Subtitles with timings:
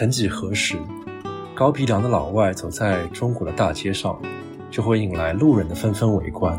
[0.00, 0.78] 曾几何时，
[1.54, 4.18] 高鼻梁的老外走在中国的大街上，
[4.70, 6.58] 就会引来路人的纷纷围观。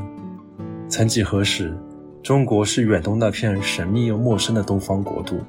[0.88, 1.76] 曾几何时，
[2.22, 5.40] 中国是远东那片神秘又陌生的东方国度。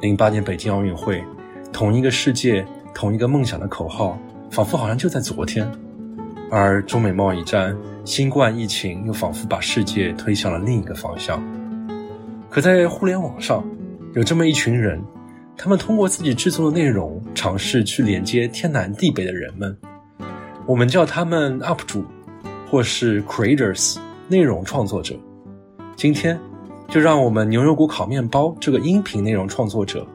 [0.00, 1.22] 零八年北京奥运会，
[1.70, 4.18] 同一个世界，同一个梦想的口号，
[4.50, 5.70] 仿佛好像就在昨天。
[6.50, 11.42] 而中美贸易战、新冠疫情又仿佛把世界推向了另一个方向。
[12.48, 13.62] 可在互联网上，
[14.14, 14.98] 有这么一群人，
[15.56, 19.76] 他们通过自己制作的内容，尝试去连接天南地北的人们。
[20.66, 22.04] 我们叫他们 UP 主，
[22.70, 25.14] 或是 Creators，内容创作者。
[25.96, 26.38] 今天，
[26.88, 30.06] 就让我们牛油果烤面包这个音频内容创作者，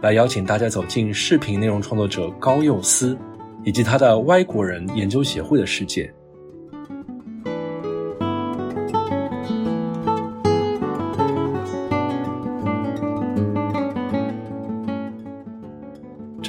[0.00, 3.16] 来邀请大家走进视频内容创作者高佑思。
[3.64, 6.08] 以及他的歪国人研究协会的世界。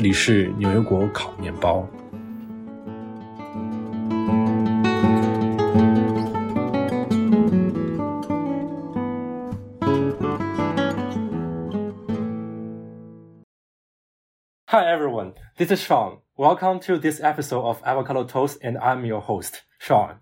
[0.06, 1.86] 里是牛油果烤面包。
[14.66, 16.18] Hi everyone, this is Sean.
[16.34, 20.16] Welcome to this episode of Avocado Toast, and I'm your host Sean。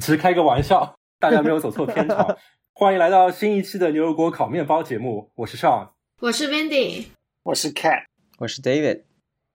[0.00, 2.36] 只是开个玩笑，大家没有走错片场。
[2.74, 5.88] 欢迎来到新一期的牛油果烤面包节目，我是 Sean，
[6.20, 7.06] 我是 Wendy，
[7.44, 8.04] 我是 Cat，
[8.38, 9.04] 我是 David。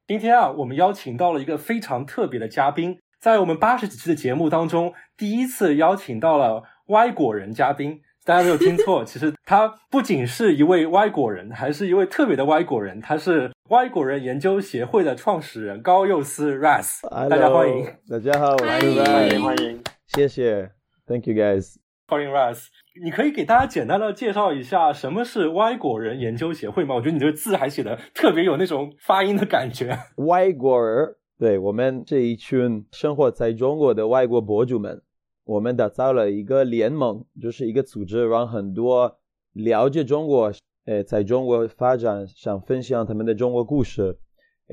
[0.07, 8.03] 今天啊，我们邀请到了一个非常特别的嘉宾，在我们八十几期的节目当中，第一次邀请到了歪果人嘉宾。
[8.23, 13.01] 大家没有听错，其实他不仅是一位歪果人，还是一位特别的歪果人。
[13.01, 17.87] 他是歪果人研究协会的创始人高佑思 Ras，大家欢迎。
[18.07, 20.71] 大家好，欢迎欢迎欢迎，谢谢
[21.07, 21.77] ，Thank you guys，
[22.09, 22.67] 欢迎 Ras。
[23.03, 26.95] 你可以给大家简单的介绍一下什么是歪果人研究协会吗？
[26.95, 29.99] 我觉得你这个字还写的特别有那种发音的感觉。
[30.29, 35.03] 歪果人，对我们这一群生活在中国的外国博主们。
[35.45, 39.19] 我们打造了一个联盟，就是一个组织，让很多
[39.53, 40.51] 了解中国、
[40.87, 44.17] 呃，在中国发展、想分享他们的中国故事，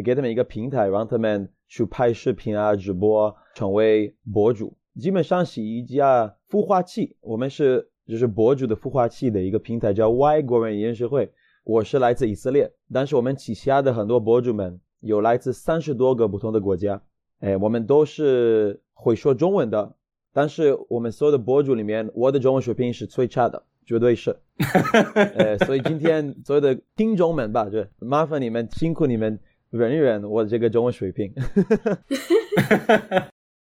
[0.06, 4.78] 给他们一个平台，让他们去拍视频啊、直播，成为博主。
[4.98, 11.32] 基本上是一家孵化器，我们是就是博主的孵化器的一个平台，叫外国人研究会。
[11.64, 17.02] 我是来自以色列，但是我们旗下的很多博主们有来自三十多个不同的国家，
[17.40, 19.96] 哎，我们都是会说中文的。
[20.34, 24.36] 但是我们所有的博主里面，我的中文水平是最差的，绝对是。
[25.36, 29.40] 呃，所以今天所有的听众们吧，就麻烦你们辛苦你们
[29.70, 31.32] 忍一忍我这个中文水平。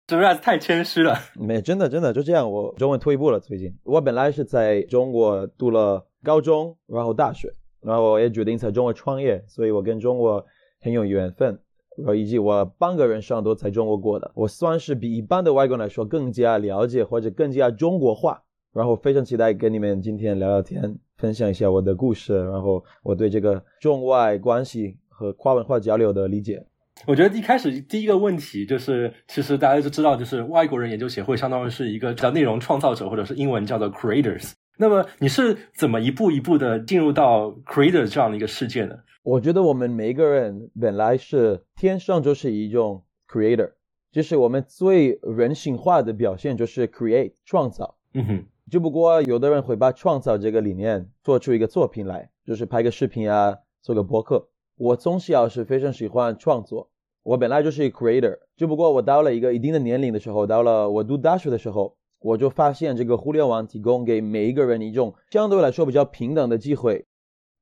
[0.10, 1.16] 是不是太谦虚了。
[1.40, 2.52] 没，真的真的就这样。
[2.52, 3.72] 我中文退步了，最近。
[3.84, 10.44] 我本来是在中国读了高中，然后大学，然后我也决定在中国创业，所以我跟中国
[10.82, 11.60] 很有缘分。
[11.98, 18.42] 然后以及我半个人上都在中国过的，我算是比一般的外国人来说更加了解或者更加中国化。
[18.72, 26.64] 然后非常期待跟你们今天聊聊天，分享一下我的故事，然后我对这个中外关系和跨文化交流的理解。
[27.06, 34.52] 我觉得一开始第一个问题就是，其实大家都知道，就是外国人研究协会相当于是一个叫内容创造者，或者是英文叫做 creators。
[34.78, 38.96] 那么你是怎么一步一步的进入到 creator 这样的一个世界呢？
[39.24, 43.72] 我觉得我们每一个人本来是天生就是一种 creator，
[44.12, 47.98] 就是我们最人性化的表现就是 create 创造。
[48.14, 54.50] 嗯哼，只不过有的人会把创造这个理念做出一个作品来，就是拍个视频啊，做个博客。
[54.80, 56.90] 我从小是非常喜欢创作，
[57.24, 58.40] 我本来就是一个 creator。
[58.56, 61.98] 只不过我到了一个一定的年龄的时候，到了我读大学的时候。
[62.22, 67.06] 我就发现，这个互联网提供给每一个人一种相对来说比较平等的机会，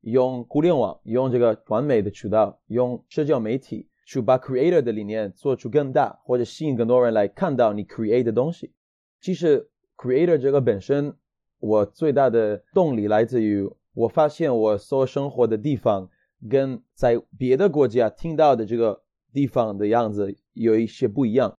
[0.02, 8.74] 用互联网，用这个完美的渠道，用社交媒体去把 creator 的理念做出更大，或者吸引更多人来看到你 create 的东西。
[9.22, 11.14] 其实 creator 这个本身，
[11.60, 16.10] 我最大的动力来自于我发现我所生活的地方
[16.50, 19.04] 跟在别的国家听到的这个
[19.34, 21.58] 地方的样子有一些不一样，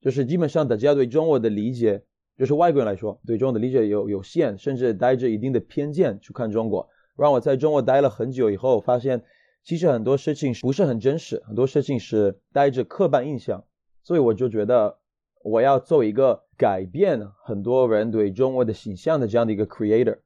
[0.00, 2.04] 就是基本上大家对中国的理解。
[2.38, 6.88] 就是外国人来说，对中国的理解有有限，甚至带着一定的偏见去看中国。
[7.14, 9.22] 让我在中国待了很久以后，发现
[9.62, 13.62] 其实很多事情不是很真实，很多事情是带着刻板印象。
[14.02, 14.96] 所以我就觉得
[15.44, 20.16] 我要做一个改变很多人对中国的形象的这样的一个 creator。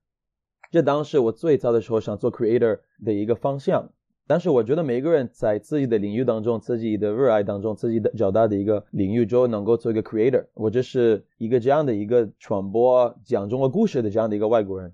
[0.74, 3.90] 这当时我最早的时候想做 creator 的一个方向。
[4.26, 10.44] 但是我觉得每个人在自己的领域当中、自己的热爱当中、自己的较大的一个领域中，能够做一个 creator。
[10.52, 14.92] 我这是一个这样的一个传播讲中国故事的这样的一个外国人。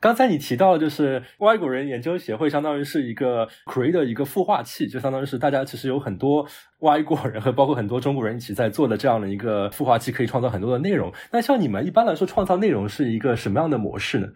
[0.00, 6.44] 刚才你提到，就是外国人研究协会，相当于是一个 create 的一个孵化器，就相当于是大家其实有很多
[6.80, 11.12] 外国人和包括很多中国人一起在做的这样的一个孵化器，可以创造很多的内容。
[11.30, 14.26] 那像你们一般来说创造内容是一个什么样的模式呢？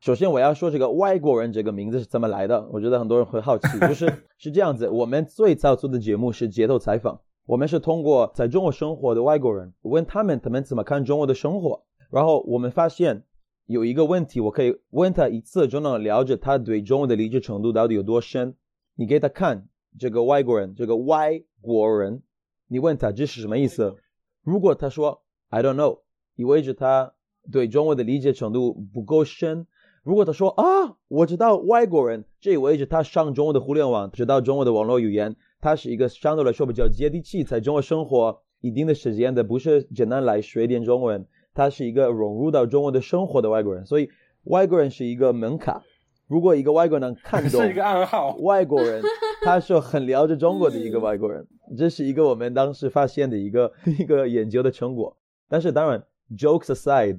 [0.00, 13.24] 首先我要说这个外国人这个名字是怎么来的，我觉得很多人会好奇， 就是是这样子，我们最早做的节目是街头采访，我们是通过在中国生活的外国人问他们他们怎么看中国的生活，然后我们发现。
[13.66, 18.56] 有一个问题，我可以问他一次就能了解他对中文的理解程度到底有多深。
[18.96, 22.20] 你给他看这个外国人，这个外国人，
[22.66, 23.94] 你问他这是什么意思？
[24.42, 26.00] 如果他说 I don't know，
[26.34, 27.12] 意味着他
[27.52, 29.68] 对中文的理解程度不够深。
[30.10, 41.24] 如果他说啊，我知道外国人，这意味着他上中国的互联网，知道中国的网络语言，他是一个相对来说比较接地气，在中国生活一定的时间的，不是简单来学一点中文。
[41.54, 44.08] 他是一个融入到中国的生活的外国人，所以
[44.46, 45.80] 外国人是一个门槛。
[46.26, 48.34] 如果一个外国人能看懂， 是一个暗号。
[48.40, 49.00] 外国人，
[49.44, 51.46] 他是很了解中国的一个外国人，
[51.78, 55.16] 这是一个我们当时发现的一个一个研究的成果。
[55.48, 56.04] 但是当然
[56.36, 57.18] ，jokes aside，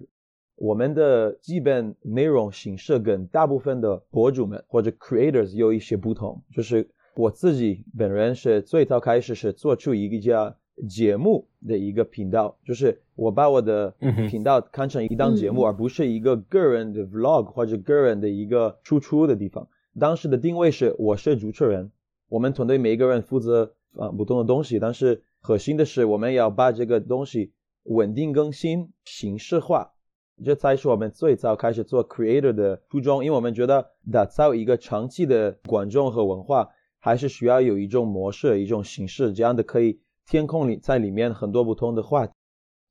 [0.61, 6.43] 我们的基本内容形式跟大部分的博主们或者 creators 有一些不同。
[6.55, 10.55] 就是我自己本人是最早开始是做出一个叫。
[10.89, 13.93] 节目的一个频道，就是我把我的
[14.29, 19.67] 频道看成一档节目，而不是一个个人的 vlog 或者个人的一个输出的地方。
[19.99, 21.91] 当时的定位是我是主持人，
[22.29, 27.51] 我们团队每一个人负责啊不同的东西，但是核心的是我们要把这个东西
[27.83, 29.91] 稳定更新、形式化，
[30.43, 33.23] 这才是我们最早开始做 creator 的初衷。
[33.23, 39.99] 因为我们觉得打造一个长期的观众和文化，还是需要有一种模式、一种形式，这样的可以。
[40.23, 42.31] 天空里在里面很多不同的话题，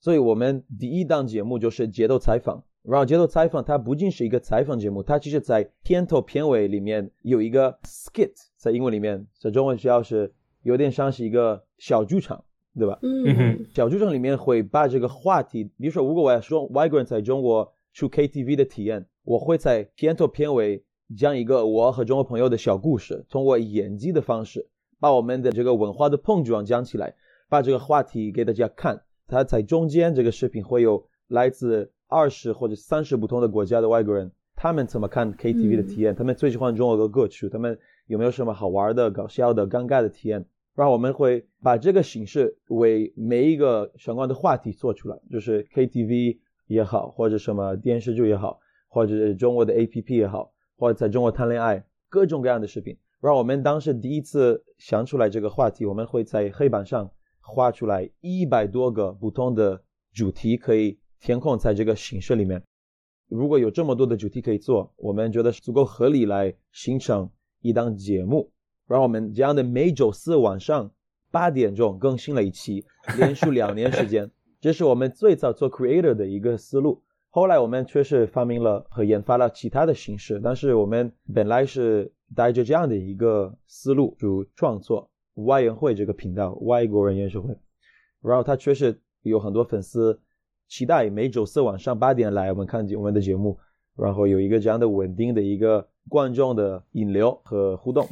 [0.01, 2.63] 所以我们第一档节目就是街头采访。
[2.83, 12.45] 然后街头采访它不仅是一个采访节目，它其实在片头片尾里面有一个 skit，在英文里面，在中文需要是有点像是一个小剧场，
[12.79, 12.99] 对吧？
[13.03, 20.85] 嗯，小剧场里面会把这个话题，比如说如果我要说外国人在中国去 KTV 的体验，我会在片头片尾
[21.17, 24.69] 讲一个我和中国朋友的小故事，通过演技的方式。
[25.01, 27.15] 把我们的这个文化的碰撞讲起来，
[27.49, 29.01] 把这个话题给大家看。
[29.27, 36.15] 他在中间这个视频会有来自二十或者三十不同的国家的外国人，他们怎么看 KTV 的体验？
[36.15, 37.79] 他们最喜欢中国的歌曲，他们
[38.09, 40.45] 有没有什么好玩的、搞笑的、尴尬的体验？
[40.75, 52.97] 然后我们会把这个形式为每一个相关的话题做出来，就是 KTV 也好，或者什么电视剧也好，或者中国的 APP 也好，或者在中国谈恋爱，各种各样的视频。
[53.21, 59.83] 然后我们当时第一次想出来这个话题，我们会在黑板上画出来一百多个不同的
[60.15, 62.63] 主题，可以填空在这个形式里面。
[63.29, 67.29] 如果有这么多的主题可以做，我们觉得是足够合理来形成
[67.61, 68.51] 一档节目。
[68.91, 70.91] 然后我们这样的每周四晚上
[71.31, 72.85] 八点钟更新了一期，
[73.17, 74.29] 连续两年时间，
[74.61, 77.01] 这是我们最早做 creator 的一个思路。
[77.29, 87.57] 后来我们确实发明了和研发了其他的形式，但是我们本来是带着这样的一个思路就创作外援会这个频道，外国人研究会。
[88.21, 90.19] 然后他确实有很多粉丝
[90.67, 93.57] 期待每周四晚上八点来我们看我们的节目，
[93.97, 98.05] 然后有一个这样的稳定的一个观众的引流和互动，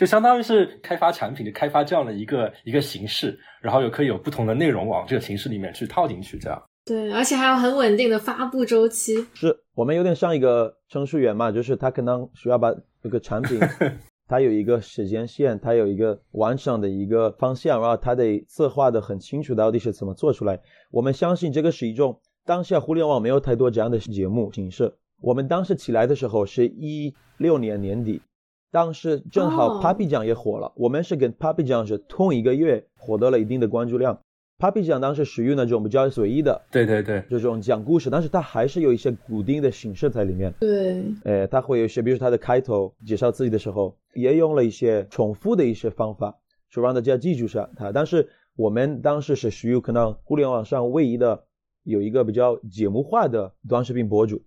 [0.00, 6.62] 就相当于是开发产品，就开发这样的一个一个形式，然后又可以有不同的内容往这个形式里面去套进去，这样。
[6.86, 9.22] 对，而且还有很稳定的发布周期。
[9.34, 13.60] 是我们有点像一个程序员嘛，就是他可能需要把这个产品，
[14.26, 20.58] 它有一个时间线，它有一个完整的一个方向，然后他得策划的很清楚，到底是怎么做出来。
[20.90, 24.94] 我们相信这个是一种当下互联网没有太多这样的节目形式。
[25.20, 28.22] 我们当时起来的时候是一六年年底，
[28.70, 34.20] 当时正好 Papi 酱也火了，我们是跟 Papi 酱是同一个月获得了一定的关注量。
[34.58, 40.52] Papi 酱当时属于那种比较随意的，对对对，这种讲故事，但是它还是有一些固定的形式在里面。
[40.60, 46.36] 对，呃，它会有一些，比如说它的开头介绍自己的时候，也用了一些重复的一些方法，
[46.70, 47.90] 就让大家记住下它。
[47.90, 51.44] 但是我们当时是属于可能互联网上唯一的
[51.82, 54.42] 有一个比较节目化的短视频博主。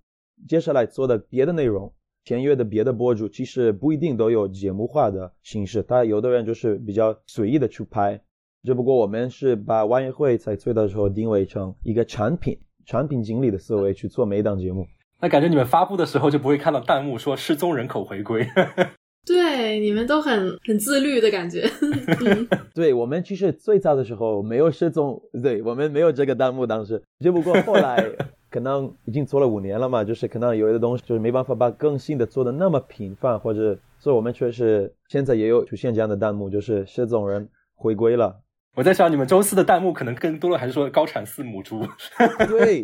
[0.47, 1.91] 接下来做的别的内容，
[2.25, 8.21] 签约的别的博主，其实不一定都有节目化的形式，他有的人就是比较随意的去拍。
[8.63, 14.87] 只不过我们是把万业会在最的时候定位成一个产品、产品经理的思维去做每档节目。
[15.19, 18.47] 那感觉你们发布的时候就不会看到弹幕说失踪人口回归。
[19.25, 21.65] 对，你们都很很自律的感觉。
[22.75, 27.01] 对我们其实最早的时候没有失踪，对我们没有这个弹幕当时。
[27.19, 28.05] 只不过后来
[28.53, 38.41] 可能已经做了五年了嘛，就是可能有的东西就是没办法把更新的做的那么频繁，或者所以我们确实现在也有出现这样的弹幕，就是失踪人回归了。
[38.75, 41.81] 我在想，你们周四的弹幕可能更多的还是说高产四母猪。
[42.47, 42.83] 对，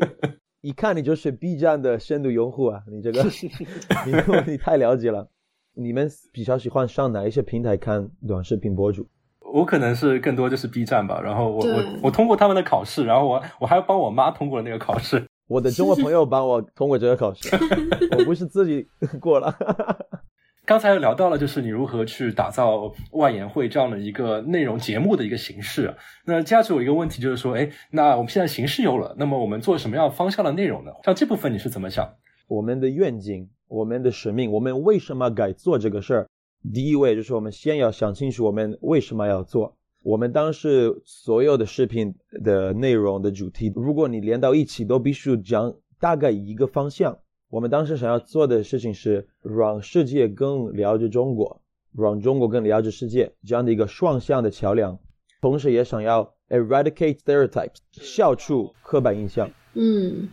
[0.62, 3.22] 一看你就是 B 站的深度用户啊，你这个
[4.08, 5.30] 你你太了解了。
[5.76, 9.08] 你们比较喜欢上哪一些平台看短视频博主？
[9.54, 15.24] 我可能是更多就是 B 站吧，然后我我我通过他们的考试，然后我我还帮我妈通过了那个考试。
[15.50, 17.50] 我的中国朋友帮我通过这个考试，
[18.16, 18.88] 我不是自己
[19.20, 19.52] 过了。
[20.64, 25.96] 刚才聊到了，就是你如何去打造外研会这样的一个内容节目的一个形式。
[26.24, 30.92] 那接下去有一个问题就是说，哎，那我们现在形式有了，那么我们做什么样方向的内容呢？
[31.04, 32.08] 像这部分你是怎么想？
[32.48, 36.28] 我们的愿景，我们的使命，我们为什么该做这个事儿？
[36.72, 39.79] 第一位就是我们先要想清楚我们为什么要做。
[40.02, 47.20] 我们当时所有的视频的内容的主题，如果你连到一起，都必须讲大概一个方向。
[47.50, 51.62] 我们当时想要做的事情是让世界更了解中国，
[51.98, 54.98] 让中国更了解世界，这样的一个双向的桥梁。
[55.42, 59.50] 同时也想要 eradicate stereotypes，消除刻板印象。
[59.74, 60.30] 嗯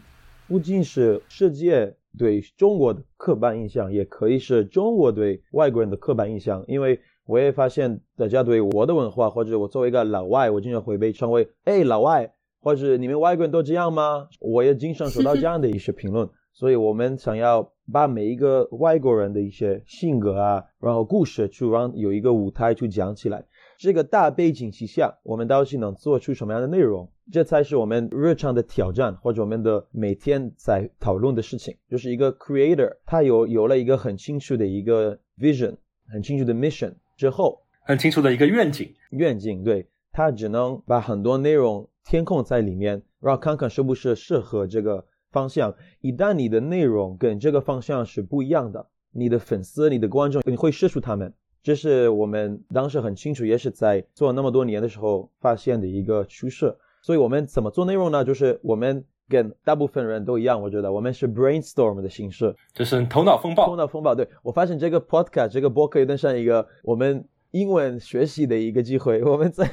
[0.48, 6.64] 不仅是世界对中国的刻板印象，也可以是中国对外国人的刻板印象。
[6.68, 14.28] 因为我也发现大家对我的文化，或者我作为一个老外，我经常会被称为“哎，老外”，或者你们外国人都这样吗？
[14.40, 16.28] 我也经常收到这样的一些评论。
[16.54, 23.44] 所以我们想要把每一个外国人的一些性格啊，然后故事，去让有一个舞台去讲起来。
[23.76, 27.10] 这个大背景之下，我们到底能做出什么样的内容？
[27.30, 31.76] 这才是我们日常的挑战，或者我们的每天在讨论的事情。
[31.90, 35.76] 就是一个 creator，他有有了一个很清楚的一个 vision，
[36.08, 38.94] 很清楚的 mission 之后，很清楚的一个愿景。
[39.10, 45.74] 愿景，对，他只能把很多内容填空在里面，然后看看是不是适合这个方向。
[46.00, 51.32] 一旦你的内容跟这个方向是不一样的，你的粉丝、你的观众，你会失去他们。
[51.62, 56.76] 这是我们当时很清楚，也是在做那么多年的时候发现的一个趋势。
[57.02, 58.24] 所以我们怎么做内容呢？
[58.24, 63.66] 就是我们跟大部分人都一样，我觉得我们是 brainstorm 的形式，就是头脑风暴。
[63.66, 64.14] 头脑风暴。
[64.14, 69.22] 对我发现这个 podcast 这个播客有点像一个我们英文学习的一个机会。
[69.24, 69.68] 我们在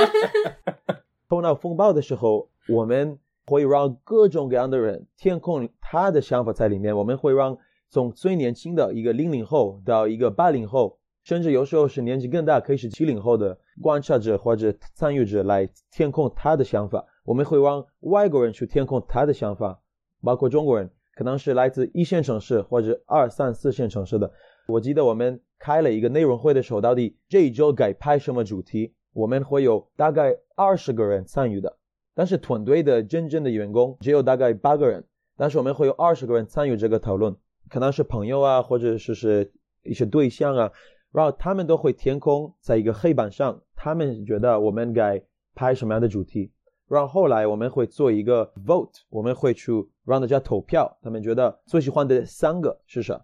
[1.28, 6.96] 头脑风暴的时候，我们会让各种各样的人填空他的想法在里面。
[6.96, 7.56] 我们会让
[7.88, 17.04] 从最年轻的一个零零后到一个八零后，甚至有时候是年纪更大，可以是七零后的观察者或者参与者来填空他的想法。
[17.24, 19.80] 我们会让外国人去填空他的想法，
[20.22, 24.30] 包括中国人，可能是来自一线城市或者二三四线城市的。
[24.66, 28.94] 我记得我们开了一个内容会的时候，到底这一周该拍什么主题？
[29.12, 31.76] 我们会有大概二十个人参与的，
[32.14, 35.04] 但是团队的真正的员工只有大概八个人，
[35.36, 37.36] 但是我们会有二十个人参与这个讨论，
[37.68, 40.70] 可能是朋友啊，或者是是一些对象啊，
[41.10, 45.20] 然后他们都会填空在一个黑板上，他们觉得我们该
[45.56, 46.52] 拍什么样的主题，
[46.90, 49.70] 然后后来我们会做一个 vote，我们会去
[50.04, 53.14] 让大家投票，他们觉得最喜欢的三个是啥，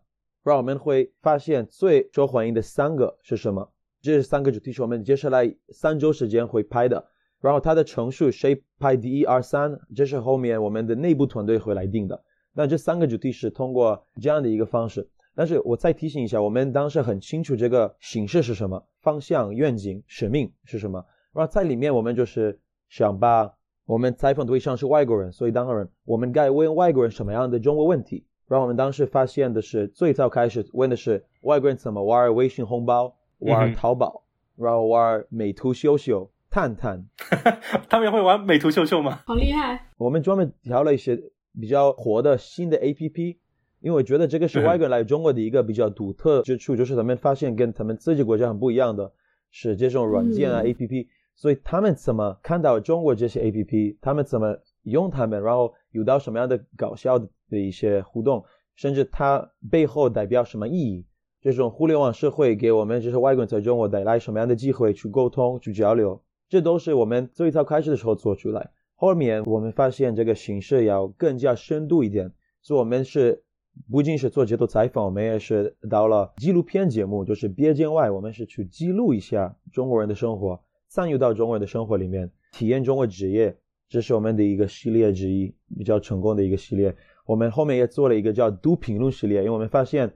[0.45, 3.69] 然后我们会发现最受欢迎的三个是什么。
[4.01, 7.05] 这三个主题是我们接下来三周时间会拍的，
[7.41, 12.23] 然后它的成数谁排第一、二、三，这是后面我们的内部团队会来定的。
[12.53, 23.53] 那这三个主题是通过这样的一个方式，但是我再提醒一下，我们当时很清楚这个形式是什么，方向、愿景、使命是什么，然后在里面我们就是想把
[23.85, 28.25] 我们采访对象是外国人，所以当然我们该问外国人什么样的中国问题。
[28.49, 33.17] 然后我们当时发现的是，最早开始问的是外国人怎么玩微信红包。
[33.41, 34.23] 玩淘宝，
[34.57, 37.05] 然后玩美图秀秀、探探，
[37.87, 39.21] 他们也会玩美图秀秀吗？
[39.27, 39.89] 好厉害！
[39.99, 41.23] 我们专门调了一些
[41.61, 43.37] 比较火的新的 APP，
[43.81, 49.13] 因为我觉得这个是外国人来中国的一个比较独特之处，就是他们发现跟他们自己国家很不一样的
[49.51, 58.43] 是这种软件啊、嗯 APP，所以他们怎么看到中国这些 APP，他们怎么用他们，然后有到什么样的搞笑的一些互动，
[58.75, 61.07] 甚至它背后代表什么意义。
[61.43, 68.71] 这种互联网社会给我们这些外国人在中国带来什么样的机会去沟通、去交流，这都是我们最早开始的时候做出来。
[68.97, 73.45] 后面我们发现这个形式要更加深度一点，所以我们是
[73.93, 83.57] 不仅是做街头采访，我们也是到了纪录片节目，就是别见外，我们是去记录一下中国人的生活，参与到中国人的生活里面，体验中国职业，
[83.89, 86.95] 这是我们的一个系列之一，比较成功的一个系列。
[87.25, 90.13] 我们后面也做了一个叫读评论系列，因为我们发现。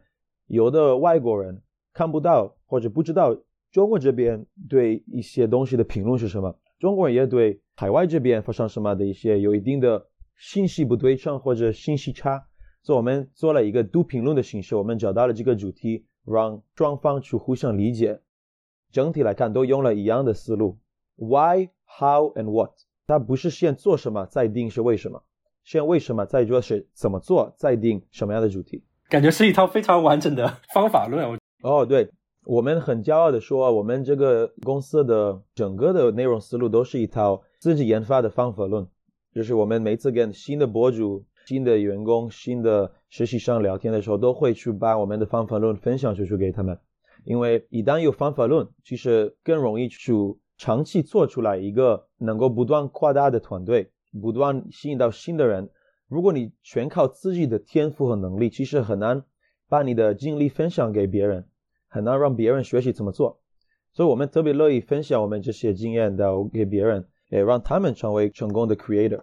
[0.53, 1.63] 有的外国人
[1.93, 10.05] 看不到或者不知道中国这边对一些东西的评论是什么，中国人也对海外这边发生什么的一些有一定的
[10.37, 12.45] 信息不对称或者信息差，
[12.83, 18.21] 所以我们做了一个读评论的形式，我们找到了这个主题，让双方去互相理解。
[18.91, 20.79] 整体来看，都用了一样的思路
[21.17, 22.73] ：why、how and what。
[23.07, 25.23] 它不是先做什么再定是为什么，
[25.65, 28.85] 先为什么再做是怎么做再定什么样的主题。
[29.09, 31.37] 感觉是一套非常完整的方法论。
[31.63, 32.09] 哦，对，
[32.45, 38.87] 我们很骄傲的说，我们这个公司的整个的内容思路都是一套自己研发的方法论。
[39.35, 46.79] 就是我们每次跟新的博主、新的员工、新的实习生聊天的时候，都会去把我们的方法论分享出去给他们。
[47.25, 50.13] 因为一旦有方法论，其实更容易去
[50.57, 55.69] 长期做出来一个能够不断扩大的团队，不断吸引到新的人。
[56.09, 59.25] 如果你全靠自己的天赋和能力，其实很难
[59.69, 61.47] 把你的经历分享给别人，
[61.89, 63.41] 很难让别人学习怎么做。
[63.93, 67.07] 所以我们特别乐意分享我们这些经验到给别人。
[67.31, 69.23] 也让他们成为成功的 creator，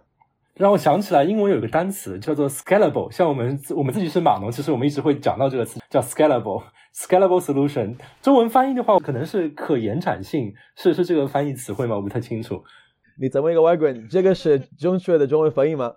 [0.58, 3.08] 让我想起来英文有个单词叫做 scalable。
[3.12, 7.94] 像我们我们自己是码农，其实我们一直会讲到这个词叫 scalable，scalable solution。
[8.20, 11.94] 中文翻译的话，可能是可延展性，是是这个翻译词汇吗？
[11.94, 12.64] 我不太清楚。
[13.20, 14.08] 你怎么一个外国人？
[14.08, 15.92] 这个是正确的中文翻译吗？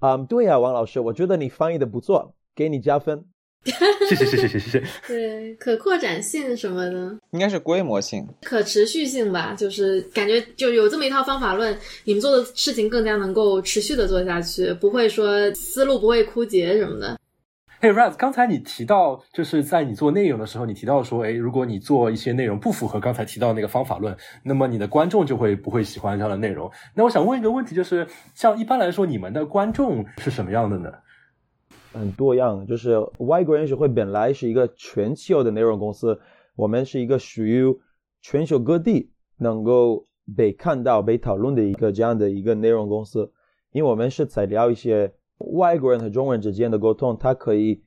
[0.00, 3.24] 啊， 对呀，王老师，我觉得你翻译的不错，给你加分。
[3.64, 9.54] 是是是是是是，对，可扩展性什么的，应该是规模性、可持续性吧？
[9.56, 17.16] 就是感觉就有这么一套方法论，你们做的事情更加能够持续的做下去，不会说思路不会枯竭什么的。
[17.78, 26.70] 哎，Raz，刚才你提到，就是在你做内容的时候，你提到说，哎，如果你做一些内容不符合刚才提到那个方法论，那么你的观众就会不会喜欢这样的内容？
[26.94, 30.92] 那我想问一个问题，就是像一般来说，你们的观众是什么样的呢？
[31.92, 36.18] 很多样，就是外国人学会本来是一个全球的内容公司，
[36.56, 37.64] 我们是一个属于
[38.20, 40.06] 全球各地能够
[40.36, 43.32] 被看到、被讨论的一个这样的一个内容公司。
[43.72, 47.82] 因为我们是在聊一些外国人和中国人之间的沟通，它可以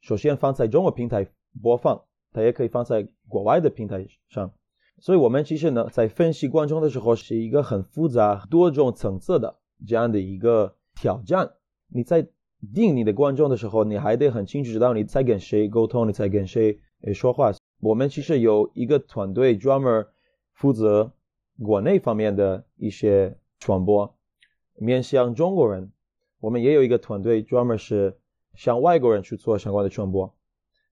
[0.00, 1.26] 首先放在中国平台
[1.62, 4.52] 播放，它也可以放在国外的平台上。
[4.98, 9.56] 所以，我们其实呢，在分析观众的时候，是一个很复杂、多种层次的
[9.86, 11.52] 这样的一个挑战。
[11.88, 12.28] 你在
[12.74, 16.78] 定你的观众的时候，你还得很清楚知道你在跟谁沟通，你在跟谁
[17.14, 17.52] 说话。
[17.80, 20.06] 我们其实有一个团队专门
[20.52, 21.12] 负责
[21.62, 24.14] 国内方面的一些传播，
[24.74, 25.90] 面向中国人。
[26.40, 28.18] 我们也有一个团队专门是
[28.54, 30.34] 向外国人去做相关的传播。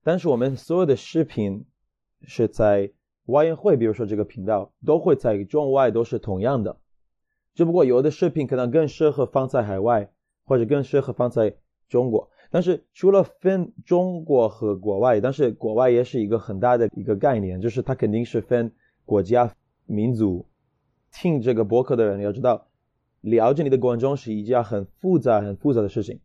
[0.03, 1.65] 但是我们所有的视频
[2.23, 2.91] 是在
[3.25, 6.77] 外援会，比如说这个频道，都会在中外都是同样的。
[7.53, 10.11] 只不过有的视频可能更适合放在海外。
[10.49, 11.53] 或者更适合放在
[11.87, 18.71] 中国，但是除了分中国和国外，但是国外也是一个很大的一个概念，就是它肯定是分
[19.05, 19.53] 国家、
[19.85, 20.43] 民族。
[21.11, 22.65] 听这个博客的人要知道，
[23.21, 26.19] 了解你的观众是一件很复杂、很复杂的事情。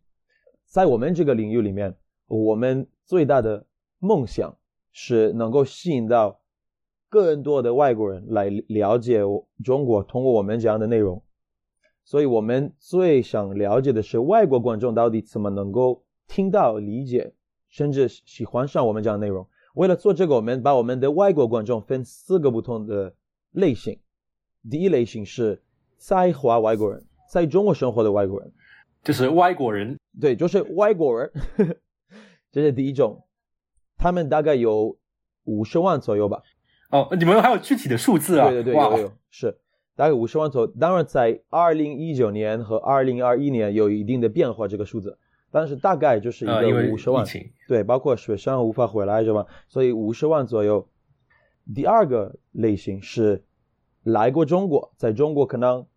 [0.65, 3.67] 在我们这个领域里面，我们最大的
[3.99, 4.57] 梦想
[4.91, 6.39] 是能够吸引到
[7.09, 9.21] 更多的外国人来了解
[9.63, 11.21] 中国，通过我们这样的内容。
[12.05, 17.33] 所以我们最想了解的是外国观众到底怎么能够听到、理解，
[17.67, 19.45] 甚至喜欢上我们这样的内容。
[19.73, 23.13] 为了做这个，我们把我们的外国观众分四个不同的
[23.51, 23.99] 类型。
[24.69, 25.61] 第一类型是
[25.97, 28.51] 在华外国人，在中国生活的外国人，
[29.03, 29.99] 就是外国人。
[30.21, 31.31] 对，就是外国人，
[32.53, 33.25] 这是第一种。
[33.97, 34.97] 他们大概有
[35.45, 36.41] 五十万左右吧。
[36.91, 38.49] 哦，你们还有具体的数字啊？
[38.49, 39.57] 对对对，有有是。
[39.95, 45.17] 大概五十万左右，当然在二零一九年和二零二一年有一定的变化，这个数字，
[45.51, 47.25] 但是大概就是一个五十万，
[47.69, 49.47] 对，包括学生无法回来是吧？
[49.69, 50.85] 所以五十万左右。
[51.73, 53.45] 第二个类型是
[54.03, 55.87] 来过中国，在中国可能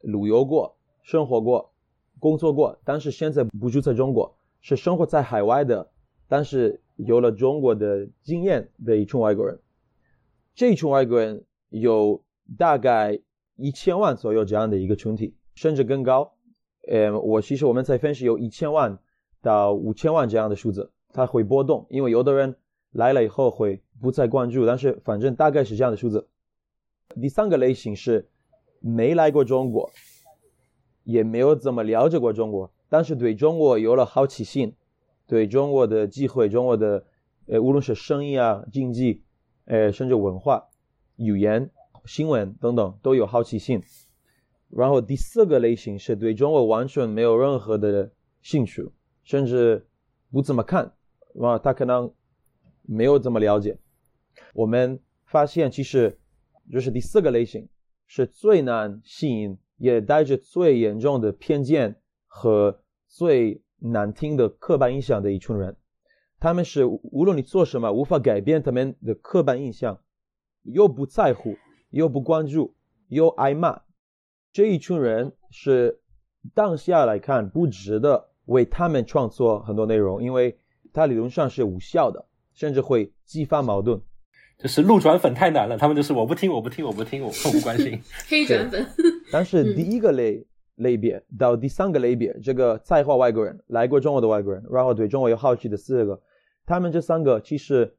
[0.00, 1.72] 旅游过、生活过、
[2.18, 5.88] 工作过，但是现在不住在中国，是生活在海外的，
[6.26, 9.60] 但是有了中国的经验的一群外国人。
[10.56, 12.24] 这一群外国人有
[12.58, 13.20] 大概。
[13.56, 16.34] 一千万左右这样的一个群体，甚至更高。
[16.88, 18.98] 呃，我其实我们在分析有一千万
[19.42, 22.56] 到五千万这样的数字，它会波动，因为有的人
[22.92, 26.28] 来了以后会不再关注，但是反正大概是这样的数字。
[27.20, 28.28] 第三个类型是
[28.80, 29.90] 没来过中国，
[31.02, 34.74] 也没有怎么了解过中国，但是对中国有了好奇心，
[35.26, 37.04] 对中国的机会、中国的
[37.46, 39.24] 呃无论是生意啊、经济，
[39.64, 40.68] 呃甚至文化、
[41.16, 41.70] 语言。
[42.06, 43.82] 新闻等等都有好奇心，
[44.70, 48.88] 然后第四个类型是对中国完全没有任何的兴趣，
[49.24, 49.86] 甚至
[50.30, 50.92] 不怎么看，
[51.40, 52.12] 啊，他可能
[52.82, 53.78] 没有怎么了解。
[54.54, 56.18] 我们发现，其实
[56.70, 57.68] 就是第四个类型
[58.06, 65.76] 是最难吸引也带着最严重的偏见和最难听的刻板印象的一群人。
[66.38, 70.00] 他们是无论你做什么，无法改变他们的刻板印象，
[70.62, 71.56] 又不在乎，
[71.96, 72.74] 又不关注，
[73.08, 73.80] 又挨骂。
[74.52, 75.98] 这一群人是
[76.54, 80.58] 当下来看不值得为他们创作很多内容，因为
[80.92, 83.98] 它理论上是无效的，甚至会激发矛盾。
[84.58, 87.98] 就是路转粉太难了，他们就是我不听，我不听，我不听，我我不关心。
[88.28, 88.86] 黑转粉。
[89.32, 96.20] 但是第一个类类别到第三个类别，这个在华外国人来过中国的外国人，然后对中国有好奇的四个，
[96.66, 97.96] 他们这三个其实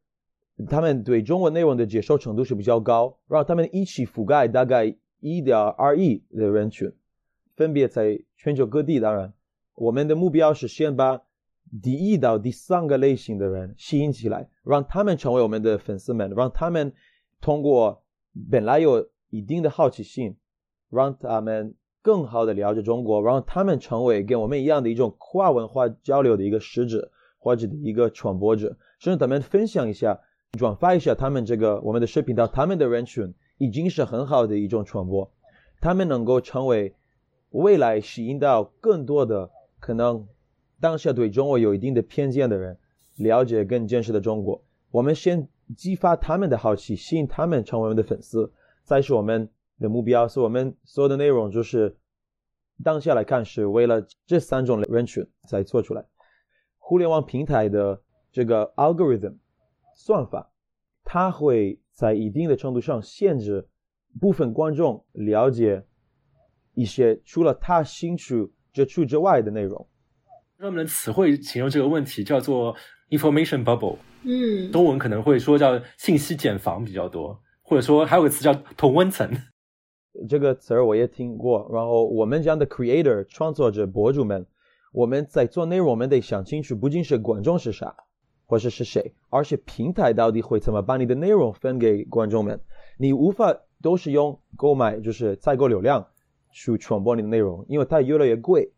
[0.66, 6.92] 他们对中文内容的接受程度是比较高，然后他们一起覆盖大概一点二亿的人群，
[7.56, 9.00] 分别在全球各地。
[9.00, 9.34] 当然，
[9.76, 11.22] 我们的目标是先把
[11.84, 16.94] 第一到第三个类型的人吸引起来，让他们成为我们的粉丝们，让他们
[17.40, 18.04] 通过
[18.50, 20.38] 本来有一定的好奇心，
[20.90, 30.20] 让他们更好的了解中国，让他们成为跟我们一样的一种跨文化交流的一个使者或者一个传播者，甚至他们分享一下、
[30.54, 35.32] 转发一下他们这个我们的视频到他们的人群，已经是很好的一种传播。
[35.80, 36.96] 他们能够成为
[37.50, 40.28] 未来吸引到更多的可能。
[40.80, 42.78] 当下对中国有一定的偏见的人，
[43.16, 44.64] 了解更真实的中国。
[44.92, 50.28] 我们先激发他们的好奇，吸引他们成为我们的粉丝，再是我们的目标。
[50.28, 51.98] 是我们所有的内容，就是
[52.84, 56.06] 当下来看，是为了这三种人群才做出来。
[56.78, 58.00] 互联网平台的
[58.32, 59.34] 这个 algorithm
[60.00, 60.52] 算法，
[61.04, 63.68] 它会在一定的程度上限制
[64.22, 65.84] 部分观众了解
[66.76, 69.90] 一些除了他兴趣接触之外的内容。
[70.58, 72.76] 热门的词汇形容这个问题叫做
[73.10, 79.30] information bubble，嗯，中文可能会说叫信息茧房比较多，或者说还有个词叫同温层。
[80.30, 81.68] 这个词儿我也听过。
[81.74, 84.46] 然后我们这样的 creator 创作者博主们，
[84.94, 87.96] 我们在做内容，我们得想清楚，不仅是观众是啥，
[88.48, 92.60] 或者是谁，而且平台到底会怎么把你的内容分给观众们。
[92.98, 96.08] 你无法都是用购买，就是采购流量
[96.52, 98.72] 去传播你的内容，因为它越来越贵。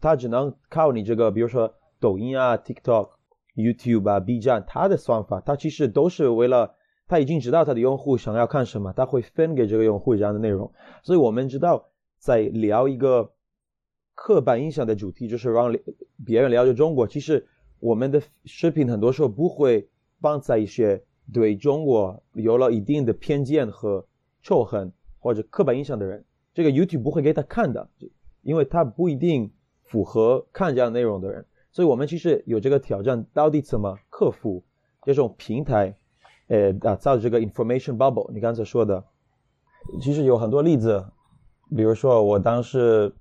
[0.00, 3.10] 它只能靠你这个，比如说抖音啊、TikTok、
[3.54, 6.74] YouTube 啊、B 站，它的算法，它其实都是为了，
[7.06, 10.72] 它已经知道它的用户想要看什么，它会分给这个用户这样的内容。
[11.04, 13.30] 所以我们知道，在聊一个
[14.16, 15.72] 刻板印象的主题，就是让
[16.26, 17.06] 别人了解中国。
[17.06, 17.46] 其实
[17.82, 19.88] 我们的视频很多时候不会
[20.20, 24.06] 放在一些对中国有了一定的偏见和
[24.42, 27.88] 仇恨或者刻板印象的人，这个 YouTube 不会给他看的，
[28.42, 29.52] 因为他不一定。
[29.84, 34.64] 符合看这样内容的人，所以我们其实有这个挑战，到底怎么克服
[35.02, 35.94] 这种平台，
[36.46, 38.32] 呃，打造这个 information bubble？
[38.32, 39.04] 你刚才说的，
[40.00, 41.04] 其实有很多例子，
[41.76, 43.12] 比如说我当时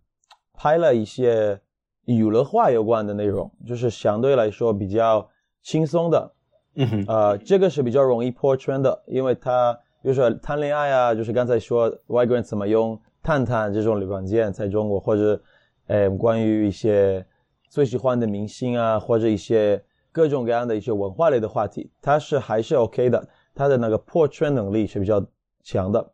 [0.53, 1.59] 拍了一些
[2.05, 5.29] 娱乐化有关的内容，就是相对来说比较
[5.61, 6.31] 轻松的，
[6.75, 15.41] 嗯哼，呃，这个是比较容易破圈的，因为它比如说谈恋爱啊，就是刚才说外国人怎么用探探这种软件在中国，或者。
[15.87, 17.25] 呃，关于一些
[17.67, 19.83] 最喜欢的明星啊，或者一些
[20.13, 25.21] 各种各样的一些文化类的话题，它是还是 OK 的，它的那个破圈能力是比较
[25.63, 26.13] 强的。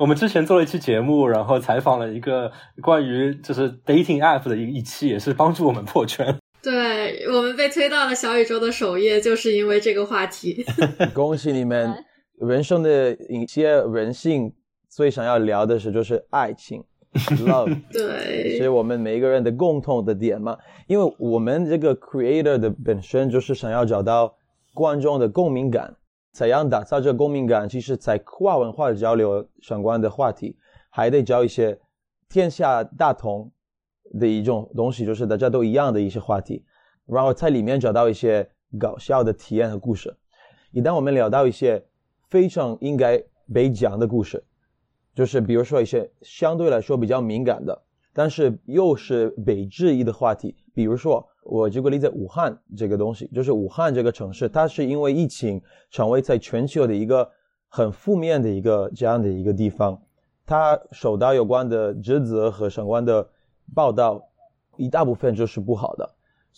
[0.00, 6.34] 我们之前做了一期节目，然后采访了一个关于就是 dating app 的一一期，也是帮助我们破圈。
[6.62, 10.64] 对我们被推到了小宇宙的首页，就是因为这个话题。
[11.12, 12.02] 恭喜你们！
[12.38, 14.50] 人生的一些人性
[14.88, 16.82] 最想要聊的是就是爱情。
[17.12, 20.56] Love， 对，是我们每一个人的共同的点嘛？
[20.86, 24.34] 因为我们这个 creator 的本身就是想要找到
[24.72, 25.94] 观众的共鸣感，
[26.32, 27.68] 怎样打造这个共鸣感？
[27.68, 30.56] 其实，在跨文化的交流相关的话题，
[30.88, 31.78] 还得教一些
[32.28, 33.50] 天下大同
[34.18, 36.64] 的一种东西，就是大家都一样的一些话题，
[37.06, 40.16] 然后在里面找到一些搞笑的体验和故事。
[40.70, 41.84] 一旦我们聊到一些
[42.28, 43.20] 非常应该
[43.52, 44.44] 被讲的故事。
[45.12, 50.54] 就是比如说一些相对来说比较敏感的，但是又是被质疑的话题。
[50.72, 57.28] 比如说，我举个例子，武汉这个东西，就是武汉这个城市，它是因为疫情成为在全球的一个
[57.68, 60.00] 很负面的一个这样的一个地方，
[60.46, 63.26] 它受到有关的职责和相关的
[63.74, 64.22] 报道，
[64.76, 66.08] 一大部分就是不好的。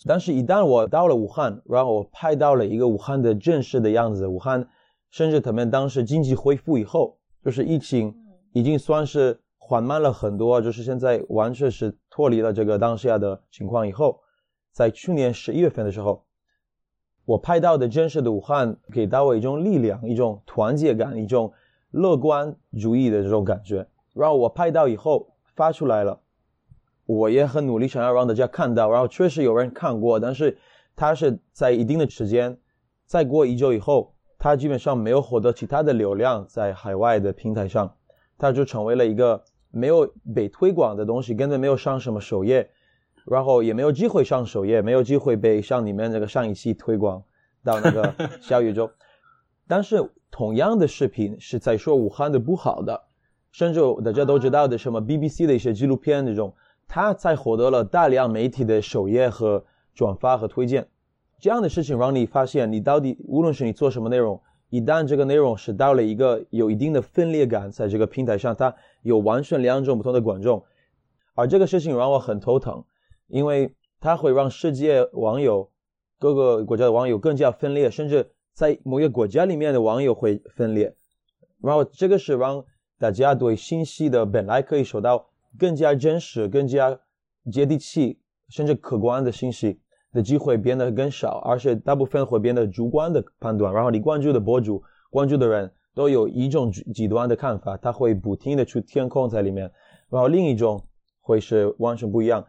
[0.05, 4.67] 但是，一旦我到了武汉，然后我拍到了一个武汉的正式的样子，武汉
[5.11, 8.13] 甚至他们当时经济恢复以后，就是疫情。
[8.55, 14.19] 已经算是缓慢了很多，就是现在完全是脱离了这个当下的情况以后，
[14.73, 16.25] 在去年十一月份的时候，
[17.25, 21.53] 我拍到的真实的武汉给到我一种力量、一种团结感、一种
[21.91, 23.87] 乐观主义的这种感觉。
[24.13, 26.19] 然后我拍到以后发出来了，
[27.05, 30.57] 我也很努力想要让大家看到，然后确实有人看过，但是
[30.95, 32.57] 它是在一定的时间，
[33.05, 37.95] 再过一周以后，它基本上没有获得其他的流量在海外的平台上，
[38.37, 42.69] 它就成为了一个没有被推广的东西，根本没有上什么首页，
[43.25, 47.23] 然后也没有机会上首页，没有机会被像你们那个上一期推广
[47.63, 48.89] 到那个 小宇宙。
[49.67, 53.01] 但是同样的视频是在说武汉的不好的，
[53.51, 56.53] 甚至大家都知道的什么 BBC 的一些纪录片这种，
[56.87, 60.87] 它才获得了大量媒体的首页和转发和推荐。
[61.39, 70.63] 这样的事情让你发现，你到底无论是你做什么内容，一旦这个内容是到了一个有一定的分裂感，在这个平台上，它有完全两种不同的观众，
[71.35, 72.83] 而这个事情让我很头疼，
[73.33, 75.69] 因为它会让世界网友、
[76.19, 78.29] 各个国家的网友更加分裂，甚至。
[78.55, 80.95] 在某一个国家里面的网友会分裂，
[81.59, 82.63] 然后这个是让
[82.99, 85.25] 大家对信息的本来可以收到
[85.57, 86.99] 更加真实、更加
[87.51, 88.19] 接地气，
[88.49, 89.79] 甚至客观的信息
[90.11, 93.73] 的机会变得更少，而且大部分会变得主观的判断。
[93.73, 99.71] 然后你关注的博主、关注的人都有一种极端的看法，他会不停的去填空在里面，
[100.11, 100.79] 然后另一种
[101.21, 102.45] 会是完全不一样，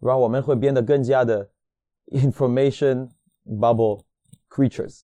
[0.00, 1.48] 然后我们会变得更加的
[2.12, 3.08] information
[3.46, 4.00] bubble
[4.48, 5.00] creatures。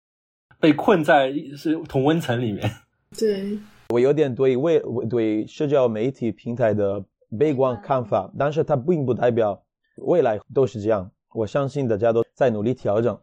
[0.59, 2.70] 被困在是同温层里面。
[3.18, 7.05] 对，我有点对未对社交媒体平台的
[7.38, 9.62] 悲观看法，但是它并不代表
[9.96, 11.11] 未来都是这样。
[11.33, 13.18] 我相信大家都在努力调整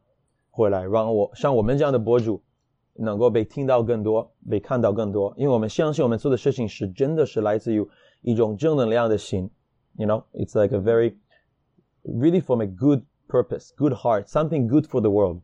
[0.50, 2.42] 回来，让我像我们这样的博主
[2.96, 5.34] 能够被听到更多，被看到更多。
[5.38, 7.88] 因为我们相信我们做的事情是真的是来自于
[8.22, 9.50] 一种正能量的心。
[9.96, 11.16] You know, it's like a very
[12.08, 15.42] really from a good purpose, good heart, something good for the world.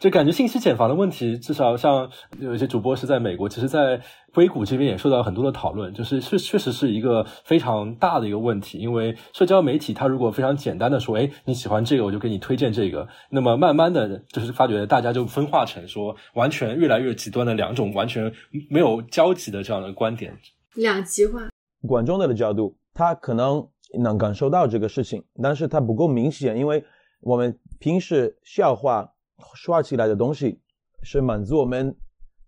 [0.00, 4.00] 就感觉信息茧房的问题，至少像有一些主播是在美国，其实，在
[4.32, 8.78] 硅谷这边也受到很多的讨论，就是确确实是一个非常大的一个问题。
[8.78, 18.32] 因为社交媒体它如果非常简单的说，哎，你喜欢这个，我就给你推荐这个，那么慢慢的就是发觉大家就分化成说完全越来越极端的两种完全
[18.68, 20.36] 没有交集的这样的观点，
[20.74, 21.48] 两极化。
[21.86, 26.84] 管众的角度，他可能能感受到这个事情，但是它不够明显，因为
[27.20, 29.14] 我们平时笑话。
[29.54, 30.60] 刷起来的东西
[31.04, 31.96] 是满足我们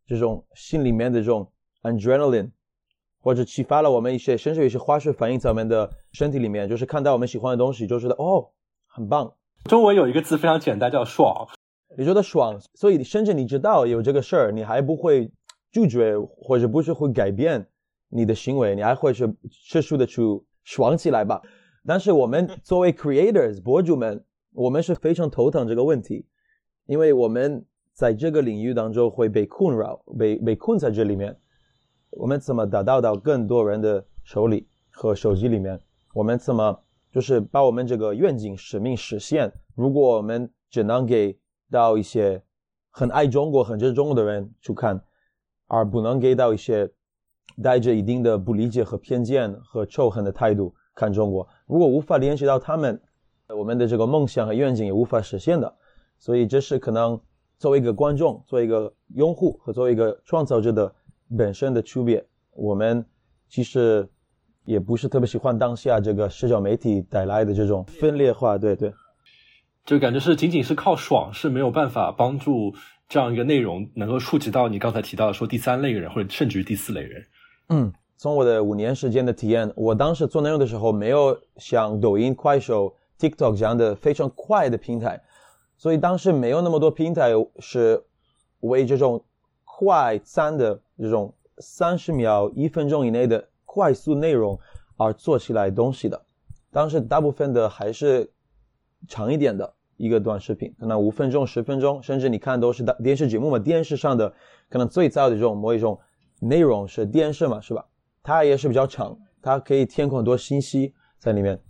[0.09, 1.49] 这种心里面的这种
[1.83, 2.51] adrenaline，
[3.21, 8.51] 或者启发了我们一些，甚至有一些化学反应在我们的身体里面，就是看到我们喜欢的东西，就觉得哦，
[8.89, 9.33] 很棒。
[9.67, 11.47] 中文有一个词非常简单，叫爽。
[11.97, 15.31] 你觉得爽，所以甚至你知道有这个事儿，你还不会
[15.71, 17.65] 拒绝，或者不是会改变
[18.09, 19.33] 你的行为，你还会去
[19.69, 20.21] 持续的去
[20.71, 21.43] 爽起来吧。
[21.85, 26.27] 但是我们 作为 creators 博主们，我们是非常头疼这个问题。
[26.87, 31.37] 因为我们在这个领域当中会被困扰，被被困在这里面。
[32.11, 35.81] 我们怎么达到到更多人的手里和手机里面？
[36.15, 36.81] 我们怎么
[37.11, 39.53] 就是把我们这个愿景使命实现？
[39.75, 41.37] 如果我们只能给
[41.69, 42.41] 到一些
[42.91, 45.03] 很爱中国、很支持中国的人去看，
[45.67, 46.91] 而不能给到一些
[47.63, 53.01] 带着一定的不理解和偏见和仇恨的态度看中国，如果无法联系到他们，
[53.49, 55.75] 我们的这个梦想和愿景也无法实现的。
[56.19, 57.19] 所以这是可能
[57.59, 60.95] 作为一个观众、作为一个用户和作为一个创造者的
[61.37, 62.27] 本身的区别。
[62.53, 63.05] 我们
[63.49, 64.07] 其实
[64.65, 68.59] 也不是特别喜欢当下这个社交媒体带来的这种分裂化。
[68.59, 68.93] 对对，
[69.87, 72.75] 就感觉是仅仅是靠爽是没有办法帮助
[73.09, 77.25] 这样一个内容能够触及到你刚才提到的说第三类人或者甚至于第四类人。
[77.73, 85.23] 嗯，从我的五年时间的体验，我当时做内容的时候没有像抖音、快手、TikTok 这样的非常快的平台。
[85.77, 87.31] 所以当时没有那么多平台
[87.61, 88.03] 是
[88.59, 89.25] 为这种
[89.65, 94.59] 快餐的这种三十秒、一分钟以内的快速内容
[94.97, 96.21] 而做起来东西的。
[96.73, 98.29] 当时大部分的还是
[99.07, 103.61] 长一点的一个短视频，可能五分钟、十分钟，甚至你看都是电电视节目嘛。
[103.61, 104.35] 电视上的
[104.69, 105.97] 可能最早的这种某一种
[106.41, 107.87] 内容是电视嘛，是吧？
[108.23, 111.61] 它也是比较长，它可以填很多信息在里面。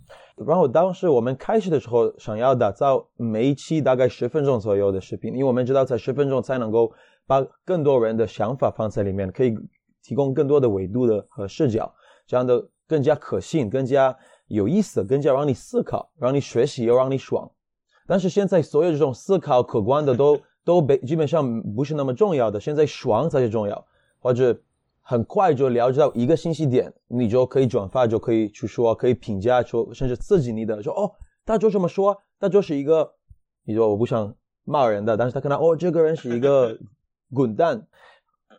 [0.47, 6.91] 然后当时我们开始的时候，想要打造每一期大概十分钟左右的视频，因为我们知道在十分钟才能够
[7.27, 9.55] 把更多人的想法放在里面，可以
[10.01, 11.93] 提供更多的维度的和视角，
[12.25, 17.49] 这样的更加可信、更加有意思、更加让你思考、让你学习又让你爽。
[18.07, 23.85] 但是现在所有这种思考可观的都都被基本上不是那么重要的，现在爽才是重要，
[24.21, 24.57] 或者。
[25.03, 31.11] 很快就了解到一个信息点，你就可以转发，就可以去说，可以评价，说甚至刺激你的，说哦，
[31.43, 33.15] 他就这么说，他就是一个，
[33.65, 36.77] 你说我不想骂人的，但是他看到哦，这个人是一个
[37.33, 37.87] 滚蛋，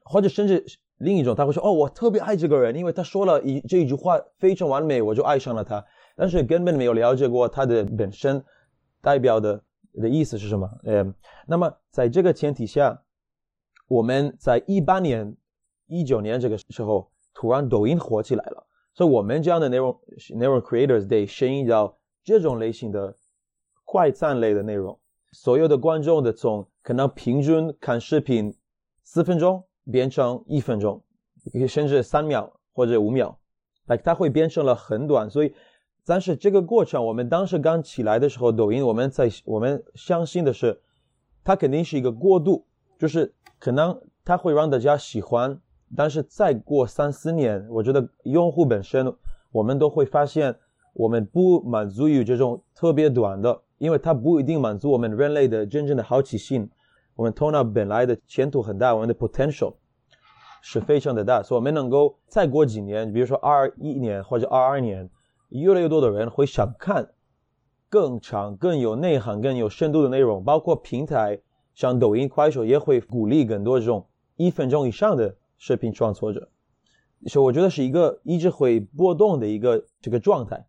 [0.05, 0.62] 或者甚至
[0.98, 5.83] 另一种他会说哦，我特别爱这个人，因为他说了一这一句话非常完美，我就爱上了他。
[6.16, 8.44] 但是根本没有了解过他的本身
[9.01, 9.62] 代表的
[9.94, 10.68] 的意思是什么。
[10.85, 11.14] 嗯，
[11.46, 13.03] 那么在这个前提下，
[13.88, 15.35] 我们在一八年、
[15.92, 20.00] 一九年这个时候，突然抖音火起来了，所以我们这样的内容
[20.35, 23.14] 内容 creators 得适应到这种类型的
[23.85, 24.98] 快餐类的内容。
[25.33, 28.55] 所有的观众的从可能平均看视频
[29.02, 31.02] 四分钟变成一分钟，
[31.68, 33.38] 甚至三秒或者五秒
[33.87, 35.28] ，like 它会变成了很短。
[35.28, 35.55] 所以，
[36.07, 40.81] 但是这个过程，我们当时刚起来的时候，抖音我们在我们相信的是，
[41.44, 42.66] 它肯定是一个过渡，
[42.98, 45.61] 就是可能它会让大家喜欢，
[45.96, 49.14] 但是再过三四年，我觉得用户本身
[49.50, 50.55] 我们都会发现，
[50.94, 53.62] 我们不满足于这种特别短的。
[53.78, 56.70] 因为它不一定满足我们人类的真正的好奇心，
[57.16, 59.74] 我们头脑本来的前途很大，我们的 potential
[60.62, 65.11] 是非常的大，所以我们能够再过几年，比如说二一年或者二二年，
[65.48, 67.09] 越来越多的人会想看
[67.88, 71.40] 更长、更有内涵、更有深度的内容，包括平台
[71.74, 76.48] 像抖音、快手也会鼓励更多这种一分钟以上的视频创作者，
[77.29, 80.66] 所以我觉得是一个一直会波动的一个这个状态。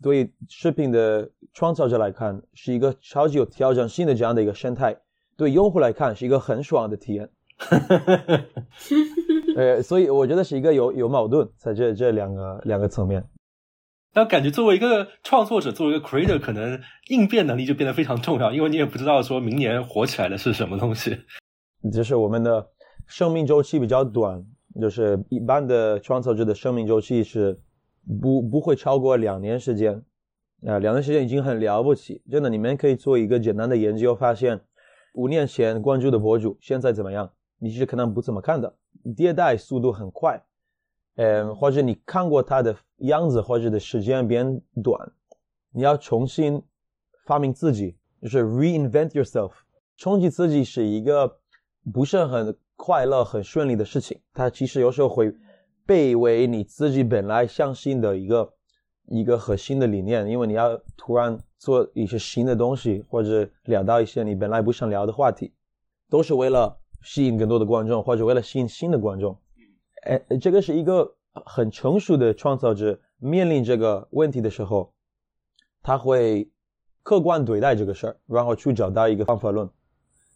[0.00, 4.92] 对视频的创造者来看，是一个超级有挑战性的这样的一个生态；
[5.36, 7.28] 对用户来看，是一个很爽的体验。
[9.56, 13.24] 呃，所以我觉得是一个有有矛盾在这这两个两个层面。
[14.14, 21.18] 那感觉作为一个创作者，作为一个 creator，可能应变能力就变得非常重要，因为你也不知道说明年火起来的是什么东西。
[21.92, 22.70] 就是我们的
[23.10, 24.42] 生命周期比较短，
[24.80, 27.60] 就是一般的创作者的生命周期是。
[28.20, 30.02] 不不会超过两年时间，
[30.66, 32.48] 啊，两年时间已经很了不起，真的。
[32.48, 34.58] 你们可以做一个简单的研究，发现
[35.12, 37.30] 五年前关注的博主现在怎么样？
[37.58, 38.74] 你是可能不怎么看的，
[39.14, 40.42] 迭代速度很快，
[41.16, 45.12] 嗯，或者你看过他的样子，或者的时间变短，
[45.70, 46.60] 你要重新
[47.26, 49.52] 发明自己，就是 reinvent yourself，
[49.98, 51.38] 冲击自己是一个
[51.92, 55.34] 不是很快乐、很顺利的事情，它其实有时候会。
[55.86, 58.52] 背为你自己本来相信的一个
[59.06, 65.52] 一个核心的理念，因为你要突然做一些新的东西，或者聊到一些你本来不想聊的话题，
[66.08, 69.36] 都是为了吸引更多的观众，或者为了吸引新的观众。
[70.04, 71.12] 哎，这个是一个
[71.44, 74.92] 很成熟的创造者面临这个问题的时候，
[75.82, 76.48] 他会
[77.02, 79.68] 客观对待这个事儿，然后去找到一个方法论。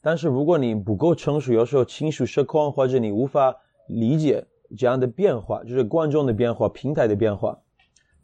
[0.05, 3.57] 但是如果你不够成熟，有时候情绪失控，或者你无法
[3.89, 4.47] 理解。
[4.77, 7.57] 这样的变化就是观众的变化、平台的变化，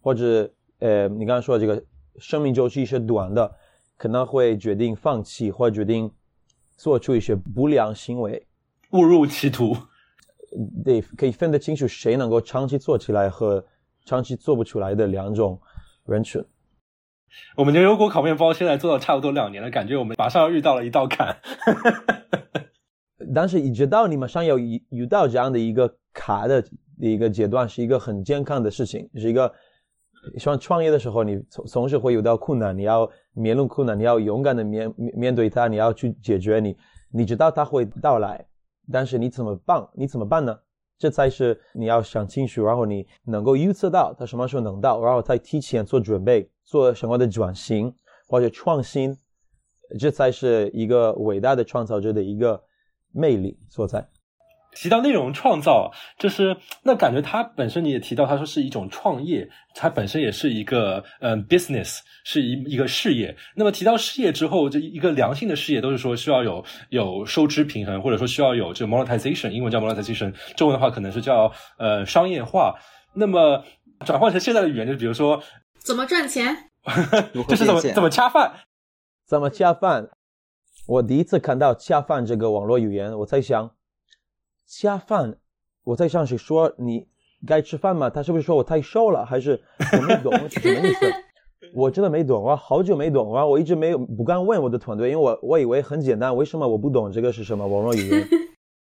[0.00, 1.80] 或者呃，你刚才说这个
[2.18, 3.54] 生命周期是短的，
[3.96, 6.10] 可能会决定放弃或决定
[6.76, 8.44] 做出一些不良行为，
[8.92, 9.76] 误入歧途。
[10.82, 13.64] 得可以分得清楚谁能够长期做起来和
[14.04, 15.60] 长期做不出来的两种
[16.04, 16.44] 人群。
[17.56, 21.36] 我们牛油果烤面包现在做了差不多两年了，感觉我们马上要遇到了一道坎。
[23.34, 26.64] 但是，一直到你马上要遇遇到这样的一个卡的
[26.98, 29.52] 一个阶段，是一个很健康的事情，是一个
[30.38, 36.76] 像创业的时候，你总总是会遇到困难，你要面临困难，你要勇敢的面面对它，你要去解决你，
[37.12, 38.44] 你知道它会到来，
[38.90, 39.86] 但是你怎么办？
[39.94, 40.58] 你怎么办呢？
[41.00, 47.92] 这才是你要想清楚，然后你能够预测到它什么时候能到，然后再提前做准备，做相关的转型
[48.28, 49.16] 或者创新，
[49.98, 52.62] 这才是一个伟大的创造者的一个。
[53.12, 54.08] 魅力所在。
[54.74, 63.36] 提到内容创造，就是那感觉它本身你也提到，它说是一种创业，它本身也是一个嗯 business，是一一个事业。
[63.56, 72.74] 那么提到事业之后，这一个良性的事业都是说需要有有收支平衡，或者说需要有这个 monetization，英文叫 monetization，中文的话可能是叫呃商业化。
[73.12, 73.64] 那么
[74.04, 75.42] 转换成现在的语言，就比如说
[75.78, 76.56] 怎么赚钱，
[77.48, 78.52] 就是怎么怎么恰饭，
[79.26, 80.08] 怎么恰饭。
[80.86, 83.70] 我第一次看到“恰饭”这个网络语言，我在想
[84.72, 85.36] ，“恰饭”，
[85.82, 87.08] 我在上去说你
[87.44, 88.08] 该吃饭吗？
[88.08, 89.26] 他是不是说我太瘦了？
[89.26, 89.60] 还是
[89.98, 91.12] 我没懂是 什么意思？
[91.74, 98.28] 我真的没懂，我好久没懂，然后我一直没有不敢问我的团队，因为我我以为很简单，为什么我不懂这个是什么网络语言？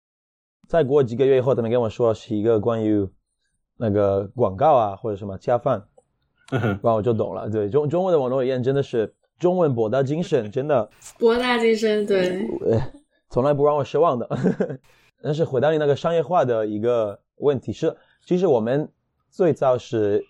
[0.69, 3.09] 再过几个月以后，他们跟我说是一个关于
[3.77, 5.83] 那个广告啊或者什么“恰饭”，
[6.51, 7.49] 然后我就懂了。
[7.49, 9.13] 对中中文的网络语言真的是。
[9.39, 12.45] 中文博大精深，真的博大精深，对，
[13.29, 14.27] 从来不让我失望的。
[15.21, 17.95] 但是回答你那个商业化的一个问题是，
[18.25, 18.89] 其实我们
[19.29, 20.25] 最早是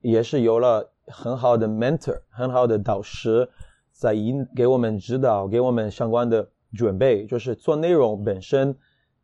[0.00, 3.48] 也是有了很好的 mentor，很好的导师
[3.92, 8.76] 在引给我们指导，给我们相关的准备，就是做内容本身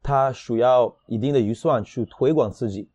[0.02, 2.88] 他需要一定的预算去推广自己，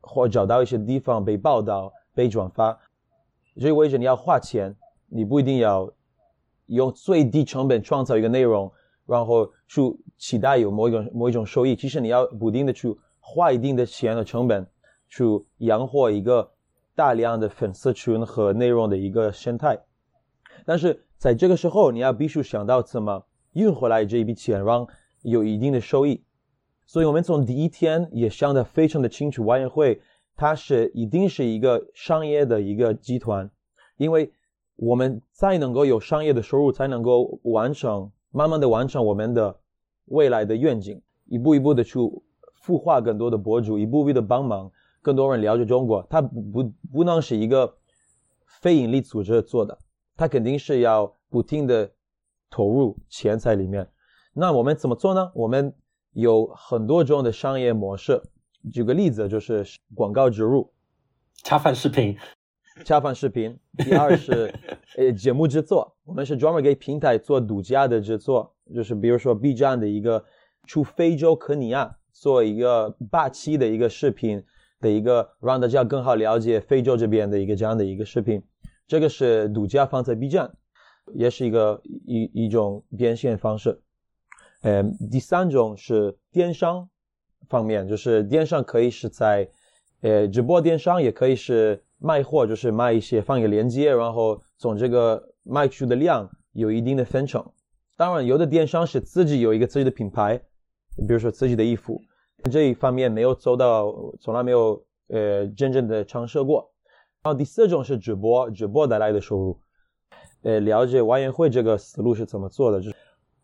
[0.00, 2.78] 或找到一些地方被报道、被转发。
[3.60, 4.74] 这意味着你要花钱，
[5.08, 5.92] 你不一定要
[6.66, 8.72] 用最低成本创造一个内容，
[9.06, 9.80] 然后去
[10.22, 11.74] 期待有某一种某一种收益。
[11.74, 14.64] 其实你要不停的去花一定的钱和成本，
[15.08, 15.24] 去
[15.58, 16.48] 养活一个
[16.94, 19.76] 大量的粉丝群和内容的一个生态。
[20.64, 24.86] 但是在这个时候，你要必须想到怎么运回来这一笔钱，让
[25.22, 26.22] 有一定的收益。
[26.86, 30.00] 所以我们从第一天也想得非常的清楚，外汇。
[30.36, 33.50] 它是一定是一个商业的一个集团，
[33.96, 34.32] 因为
[34.76, 39.58] 我们才能够有商业的收入，才能够完成慢慢的完成我们的
[40.06, 41.98] 未来的愿景，一步一步的去
[42.64, 46.06] 孵化更多的博主，一步一步的帮忙更多人了解中国。
[46.10, 47.76] 它不不不能是一个
[48.46, 49.78] 非盈利组织做的，
[50.16, 51.90] 它肯定是要不停的
[52.50, 53.88] 投入钱在里面。
[54.32, 55.30] 那我们怎么做呢？
[55.34, 55.74] 我们
[56.12, 58.22] 有很多种的商业模式。
[58.72, 60.70] 举个例子，就是广告植入、
[61.42, 62.16] 恰饭视频、
[62.84, 63.58] 恰饭视频。
[63.78, 64.52] 第二是
[64.96, 70.24] 呃节目制作，我们是专门给平台做独家的制作，就是比如说 B 站的一个
[70.66, 74.42] 出非洲肯尼亚做一个霸气的一个视频
[74.80, 78.42] 的一个，让大家更好了解非洲这边的一个这样的一个视频，
[78.86, 80.52] 这个是独家放在 B 站，
[81.14, 83.80] 也是一个一一种变现方式。
[84.62, 86.88] 呃，第三种是电商。
[87.48, 89.48] 方面就是电商可以是在，
[90.00, 97.44] 呃，直播电商也可以是卖货，就是卖一些放一个链接，然后从这个卖出的量有一定的分成。
[97.96, 100.36] 当然，有的电商是自己有一个自己的品牌，
[101.06, 102.00] 比如说自己的衣服，
[102.50, 106.72] 这一方面没有做到，从来没有呃真正的尝试过。
[107.22, 109.60] 然后第四种是直播，直播带来的收入。
[110.42, 112.96] 呃，了解外援会这个思路是怎么做的，就是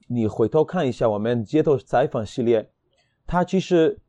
[0.09, 2.69] 你回头看一下我们街头采访系列。
[3.25, 4.01] 它其实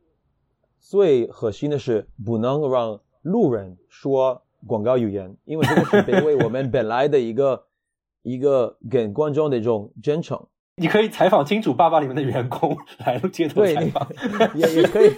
[0.79, 7.63] 最核心的是不能让路人说广告语言，因为这个是因为我们本来的一个
[8.23, 10.47] 一个跟观众的一种真诚。
[10.75, 14.07] 你可以采访金主爸爸里面的员工来街头采访，
[14.55, 15.11] 也也可以。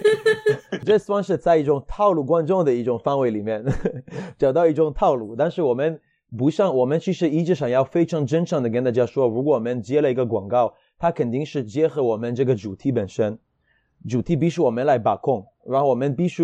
[0.84, 3.64] 这算是在一种套路观众的一种范围里面
[4.36, 6.00] 找到一种套路，但是我们
[6.36, 13.38] 不像我们其实一直想要非常真诚的跟大家说，如果我们接了一个广告，它肯定是结合我们这个主题本身。
[14.08, 16.42] 主题必须我们来把控，然后我们必须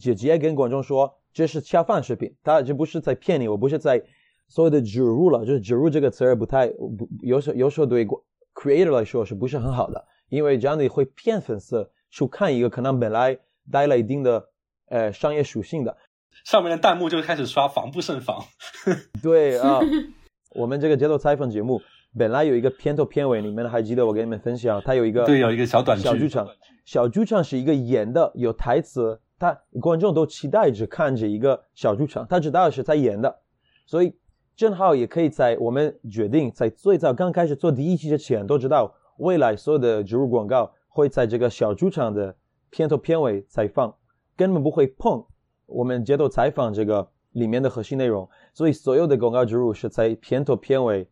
[0.00, 4.02] 直接跟观众说这是恰饭视频，他这不是在骗你，我不是在
[4.48, 8.06] 所谓的植入了，就是植入这个词儿不太不有时有时候对
[8.54, 13.38] creator 来说是不是很好的，因为这样的会骗粉丝去看一个可能本来
[13.70, 14.48] 带了一定的
[14.88, 15.96] 呃商业属性的，
[16.44, 18.44] 上面的弹幕就开始刷防不胜防。
[19.22, 19.80] 对啊，
[20.54, 21.80] 我们这个街头采访节目。
[22.14, 24.82] 本来有一个片头片尾，你们还记得我给你们分享？
[24.84, 26.04] 它有一个对，有一个小短剧。
[26.04, 26.46] 小剧场，
[26.84, 33.40] 小剧场是一个演的，有台词，他观众都期待着看着一个小剧场，他知道是在演的，
[33.86, 34.16] 所以
[34.54, 42.32] 正好也可以在我们决定在最早刚开始做第一期之前，都知道未来所有的植入广告会在这个小剧场的
[42.70, 43.92] 片头片尾再放，
[44.36, 45.24] 根本不会碰
[45.66, 51.08] 我们街头采访这个里面的核心内容，所以所有的广告植入是在片头片尾。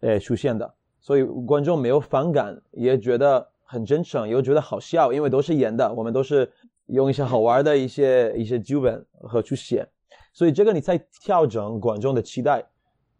[0.00, 6.50] 诶，出现的，所以观众没有反感，也觉得很真诚，又觉得好笑，因为都是演的，我们都是
[6.90, 9.88] 用一些好玩的一些 一些剧本和去写，
[10.32, 12.64] 所以这个你在调整观众的期待，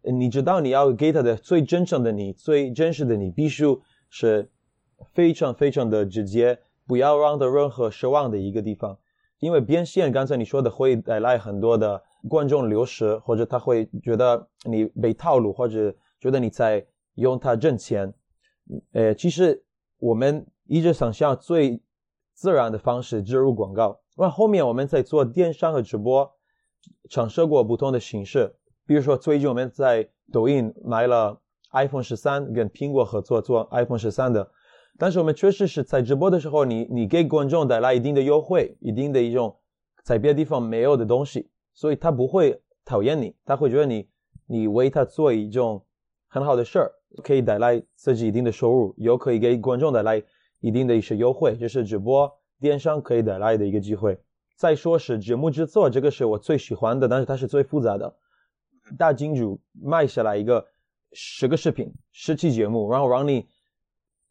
[0.01, 3.65] 你知道你要给他的最真诚的你，最真实的你，必须
[4.09, 4.49] 是
[5.13, 8.97] 非常非常的直接，不要让他任何失望的一个地方，
[9.39, 15.93] 因为变现刚才你说的会带来很多的观众流失，或者他会觉得你被套路，或者。
[16.21, 18.13] 觉得你在用它挣钱，
[18.91, 19.65] 呃，其实
[19.97, 21.81] 我们一直想象最
[22.33, 23.99] 自然的方式植入广告。
[24.17, 26.31] 那后面我们在做电商和直播，
[27.09, 28.55] 尝试过不同的形式。
[28.85, 31.39] 比如说，最近我们在抖音买了
[31.71, 34.51] iPhone 十三，跟苹果合作做 iPhone 十三的。
[34.97, 39.57] 但是我们确实是在直播的时候，你你给观众带来一定的优惠，一定的一种
[40.03, 44.09] 在别的地方没有的东西，所以他不会讨厌你，他会觉得你
[44.47, 45.83] 你为他做一种。
[46.33, 46.89] 很好的事儿，
[47.25, 50.23] 可以带来自己一定的收入，又可以给观众带来
[50.61, 54.17] 一定的一些优惠，这是直播电商可以带来的一个机会。
[54.55, 58.15] 再说是节目制作，这个是我最喜欢的，但是它是最复杂的。
[58.97, 60.65] 大金主卖下来一个
[61.11, 63.45] 十个视频、十期节目，然后让你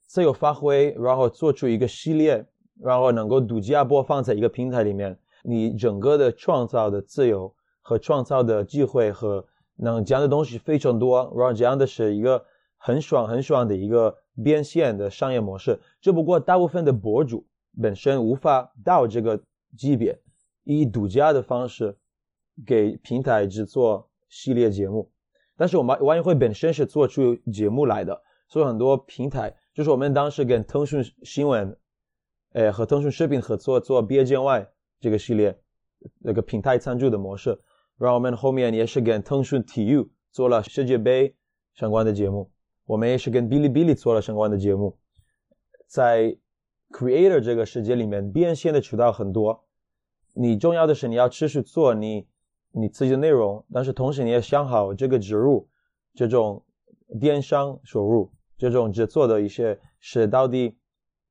[0.06, 2.46] 自由发挥，然后做出一个系列，
[2.80, 9.44] 然后能够独家播放在一个平台里面，你整个的创造的自由和创造的机会和。
[9.82, 12.44] 能讲的东西非常多，然后这样的是一个
[12.82, 15.78] 很爽很爽的一个变现的商业模式。
[16.00, 17.46] 只不过大部分的博主
[17.80, 19.40] 本身无法到这个
[19.76, 20.18] 级别，
[20.64, 21.94] 以独家的方式
[22.66, 25.12] 给平台制作系列节目。
[25.56, 28.18] 但是我们万艺会本身是做出节目来的，
[28.48, 31.76] 所以很多平台就是我们当时跟腾讯新闻，
[32.52, 34.62] 呃和腾讯视频合作做《毕业见外》
[34.98, 35.60] 这个系列，
[36.20, 37.60] 那个平台赞助的模式。
[37.98, 41.36] 然后我们后面也是跟腾讯体育做了世界杯
[41.74, 42.50] 相关的节目，
[42.90, 44.98] 我们也是跟哔哩哔哩做了相关的节目。
[45.86, 46.36] 在
[46.90, 49.64] creator 这个世界里面，变现的渠道很多，
[50.34, 52.26] 你重要的是你要持续做你。
[52.72, 55.68] 你自己的内容，但是同时你也想好这个植入，
[56.14, 56.64] 这种
[57.20, 60.76] 电商收入，这种制作的一些是到底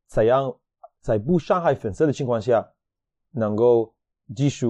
[0.05, 0.53] 怎样
[0.99, 2.69] 在不伤害粉丝的情况下，
[3.31, 3.93] 能够
[4.35, 4.65] 继续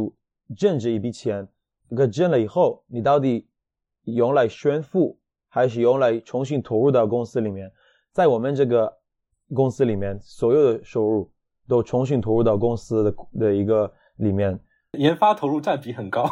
[0.55, 1.47] 挣这一笔钱？
[1.87, 3.47] 这个挣了以后，你到底
[4.03, 5.18] 用来炫富，
[5.49, 7.69] 还是用来重新投入到公司里面？
[8.13, 8.91] 在我们这个
[9.53, 11.29] 公司里面，所有的收入
[11.67, 14.59] 都重新投入到公司的的一个里面。
[14.97, 16.27] 研发投入占比很高，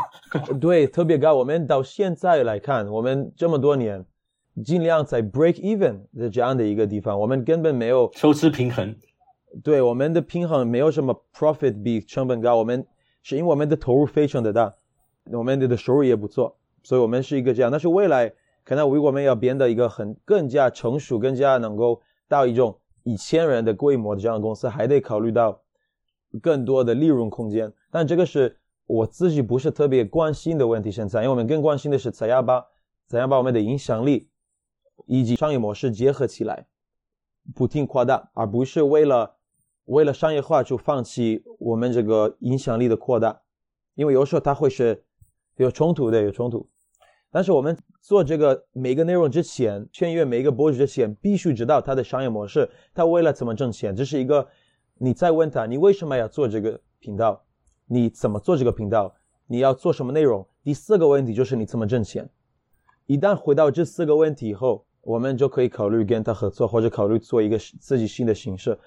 [0.59, 1.36] 对，特别高。
[1.36, 4.03] 我们到现在来看，我们这么多年，
[4.65, 8.95] 尽量在 break even 的这样的一个地方，我们根本没有收支平衡。
[9.63, 12.55] 对，我们的平衡没有什么 profit 比成本高。
[12.55, 12.86] 我们
[13.22, 14.74] 是因为我们的投入非常的大，
[15.32, 17.70] 我们的收入也不错，所以我们是一个这样。
[17.70, 18.34] 但是未来
[18.68, 25.61] 可能如果我们要变得一个很更加成熟、更加能够到一种一千人的规模的这样的公司，还得考虑到
[26.41, 27.72] 更多的利润空间。
[27.89, 32.61] 但这个是我自己不是特别关心的问题，现在，因为我们更关心的是怎样把
[33.07, 34.30] 怎样把我们的影响力
[35.05, 36.68] 以及商业模式结合起来，
[37.55, 39.38] 不停扩大，而不是为了
[39.86, 43.39] 为了商业化就放弃我们这个影响力的扩大，
[43.95, 45.05] 因为有时候它会是
[45.55, 46.68] 有冲突的，有冲突。
[47.32, 54.48] 但是我们做这个每个内容之前，签约每一个博主之前，必须知道他的商业模式，他为了怎么挣钱，这是一个
[54.98, 57.44] 你再问他，你为什么要做这个频道？
[57.86, 59.16] 你怎么做这个频道？
[59.48, 60.48] 你要做什么内容？
[60.64, 62.30] 第四个问题就是你怎么挣钱。
[63.06, 68.78] 一旦回到这四个问题以后，我们就可以考虑跟他合作，或者考虑做一个自己新的形式。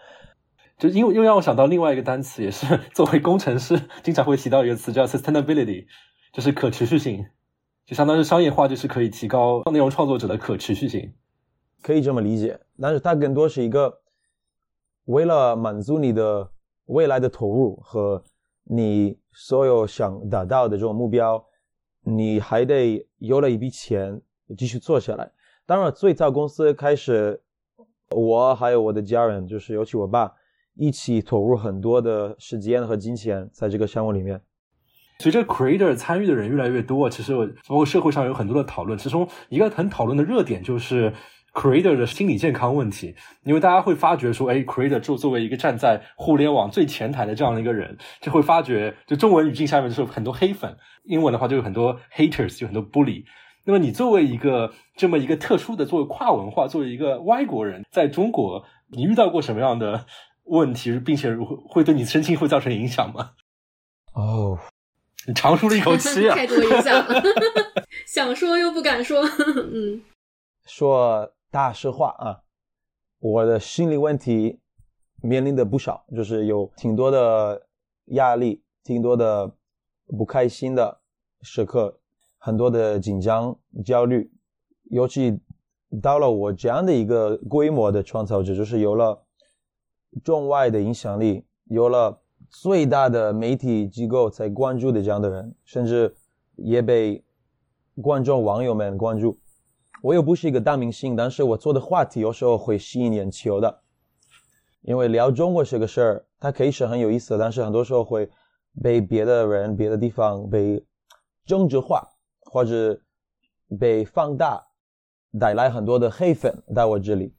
[0.76, 5.86] 就因为又让我想到另外一个单词，也是作为工程师经常会提到一个词，叫 sustainability，
[6.32, 7.24] 就是可持续性，
[7.90, 11.12] 就相当于商业化，就是可以提高内容创作者的可持续性，
[11.82, 12.56] 可以这么理解。
[12.80, 14.00] 但是它更多是一个
[15.06, 16.48] 为了满足你的
[16.84, 18.22] 未来的投入和。
[18.72, 21.44] 你所有想达到的这种目标，
[22.04, 24.22] 你还得有了一笔钱
[24.56, 25.32] 继续做下来。
[25.66, 27.42] 当然，最早公司开始，
[28.10, 30.32] 我还有我的家人，就是尤其我爸，
[30.74, 34.40] 一起投入很多的时间和金钱在这个项目里面。
[35.20, 37.32] 随着 creator 参与的人越来越多，其实
[37.68, 41.12] 包括社会上有很多的讨论，其中一个很讨论的热点就是。
[41.52, 43.12] Creator 的心理健康问题，
[43.42, 53.24] 因为大家会发觉说，哎，Creator 作作为一个站在互联网最前台的这样的一个人，就会发觉，就中文语境下面就是很多黑粉，英文的话就有很多 haters，就很多 bully。
[53.64, 60.06] 那么你作为一个这么一个特殊的，作为跨文化，作为一个外国人，在中国，你遇到过什么样的
[60.44, 63.30] 问题，并且会会对你身心会造成影响吗？
[64.14, 64.56] 哦，
[65.26, 66.34] 你长舒了一口气啊！
[66.36, 67.22] 太多影响了，
[68.06, 69.22] 想说又不敢说，
[69.72, 70.02] 嗯，
[70.64, 71.32] 说。
[71.52, 72.42] 大实话啊，
[73.18, 74.60] 我的心理问题
[75.20, 77.66] 面临的不少，就是有挺多的
[78.12, 79.52] 压力，挺多的
[80.16, 81.00] 不开心的
[81.42, 81.98] 时刻，
[82.38, 84.30] 很多的紧张、焦虑。
[84.92, 85.40] 尤其
[86.00, 89.26] 到了我这样的一个规模的创造者，就是有了
[90.22, 96.14] 中外的影响力，有了最大的媒体机构才关注的这样的人，甚至
[96.56, 97.24] 也被
[98.02, 99.38] 观众、网友们关注。
[100.02, 103.82] 我又不是一个大明星，但是我做的话题有时候会吸引眼球的，
[104.82, 108.28] 因为聊中国这个事儿，它可以是很有意思的，但是很多时候会
[108.82, 110.84] 被别的人、别的地方被
[111.46, 112.08] 政治化，
[112.40, 113.00] 或者
[113.78, 114.66] 被放大，
[115.38, 117.34] 带来很多的黑粉在我这里。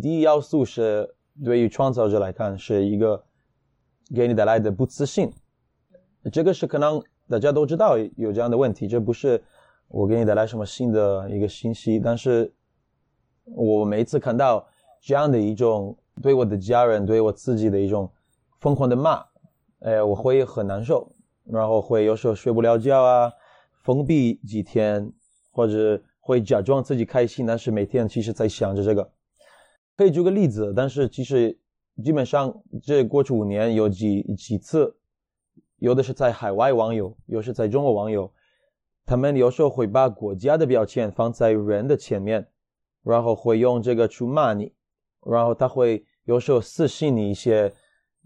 [0.00, 1.14] 第一要素是
[1.44, 3.24] 对于创造者来看是一个
[4.12, 5.32] 给你带来的不自信，
[6.32, 9.40] 这个是可能大家都知道有这样的问题，这不是。
[9.88, 12.00] 我给你带来什么新的一个信息？
[12.00, 12.52] 但是
[13.44, 14.66] 我每一次看到
[15.00, 18.10] 这样的一种对我的家人、对我自己的一种
[18.60, 19.24] 疯狂的骂，
[19.80, 23.30] 哎，我会很难受，然后会有时候睡不了觉啊，
[23.84, 25.12] 封闭几天，
[25.52, 29.08] 或者会假装自己开心，但是每天其实在想着这个。
[29.96, 31.56] 可以举个例子，但是其实
[32.02, 34.96] 基本上这过去五年有几几次，
[35.76, 38.32] 有的是在海外网友，有的是在中国网友。
[39.06, 42.48] 他们有时候会把国家的标签放在人的前面，
[43.02, 44.72] 然后会用这个去骂你，
[45.26, 47.72] 然后他会有时候私信你一些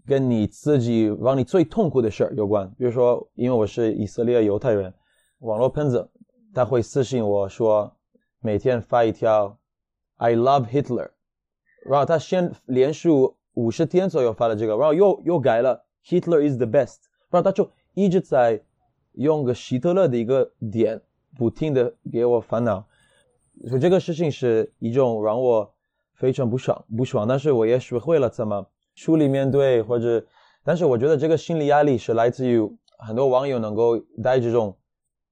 [0.07, 4.93] 跟你自己往你最痛苦的事儿有关，比如说，因为我是以色列犹太人，
[5.39, 6.09] 网络喷子，
[6.53, 7.93] 他会私信我说，
[8.39, 9.59] 每天发一条
[10.15, 11.11] I love Hitler，
[11.85, 13.09] 然后他先连续
[13.59, 16.99] 五十天左右发了这个，然后又又改了 Hitler is the best，
[17.29, 18.61] 然后他就一直在
[19.13, 21.01] 用个希特勒的一个点，
[21.37, 22.85] 不停的给我烦恼，
[23.67, 25.69] 所以这个事情是一种让我
[26.13, 30.25] 非常不爽不爽，但是我也学会了怎么处理面对，或者，
[30.63, 32.61] 但是我觉得这个心理压力是来自于
[32.97, 34.77] 很多网友能够带这种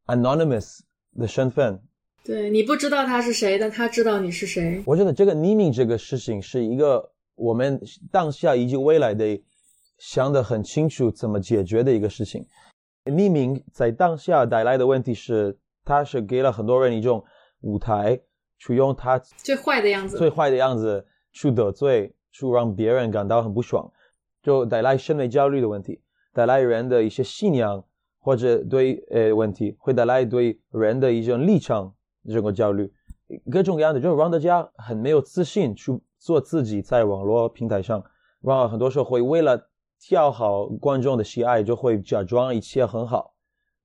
[0.08, 0.80] anonymous
[1.18, 1.82] 的身份，
[2.26, 4.84] 对你不知道他是谁，但他知道你是谁。
[4.86, 7.80] 我觉得这个匿名这个事情是一个我们
[8.12, 9.42] 当下以及未来的
[9.98, 12.46] 想得很清楚怎么解决的一个事情。
[13.06, 17.24] 匿名在当下带来的问题是，它是给了很多人一种
[17.62, 18.20] 舞台，
[18.58, 23.90] 去用它最坏的样子，最坏的样子去得罪，去让别人感到很不爽，
[24.44, 26.02] 就带来审美焦虑的问题，
[26.34, 27.82] 带来人的一些信仰
[28.20, 31.96] 或者对呃问题，会带来对人的一种立场
[32.28, 32.92] 这个焦虑，
[33.50, 38.04] 各种各样的，就让大家很没有自信去做自己，在网络平台上，
[38.42, 39.70] 然后很多时候会为了
[40.10, 43.34] 讨好观众的喜爱，就会假装一切很好，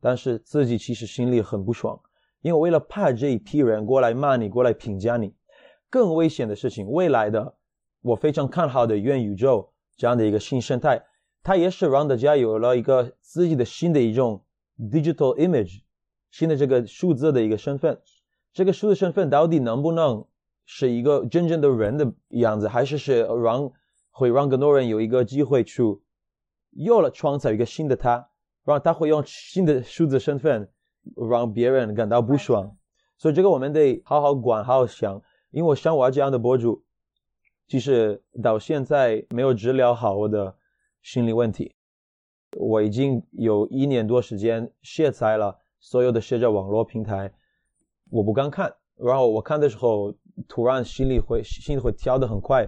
[0.00, 1.98] 但是自己其实心里很不爽，
[2.40, 5.34] 因为为了怕这一批人过来骂你，过来评价你，
[5.88, 7.54] 更危险的事情，未来的
[8.02, 11.02] 我非常看好的元宇宙这样的一个新生态。
[11.44, 14.44] 它也是让大家有了一个自己的新的一种
[14.78, 15.80] digital image，
[16.30, 18.00] 新的这个数字的一个身份。
[18.52, 20.24] 这个数字身份到底能不能
[20.64, 23.70] 是一个真正的人的样子，还是是让
[24.10, 25.82] 会让更多人有一个机会去
[26.70, 28.28] 有了创造一个新的他，
[28.64, 30.70] 让他会用新的数字身份
[31.30, 32.76] 让别人感到不爽。
[33.16, 35.22] 所以这个我们得好好管，好好想。
[35.50, 36.82] 因为我像我这样的博主，
[37.68, 40.56] 其实到现在没有治疗好我的。
[41.04, 41.74] 心理问题，
[42.56, 47.34] 我已经有一年多时间卸载了所有的社交网络平台，
[48.08, 48.72] 我不敢看。
[48.94, 50.14] 然后我看的时候，
[50.48, 52.66] 突然心里会心里会跳得很快，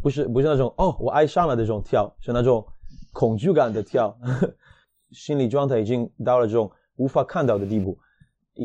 [0.00, 2.66] 不是不是那种哦我爱上了这种跳，是那种
[3.12, 4.16] 恐惧感的跳，
[5.10, 7.98] 心理状态已经到了这种无法看到的地步。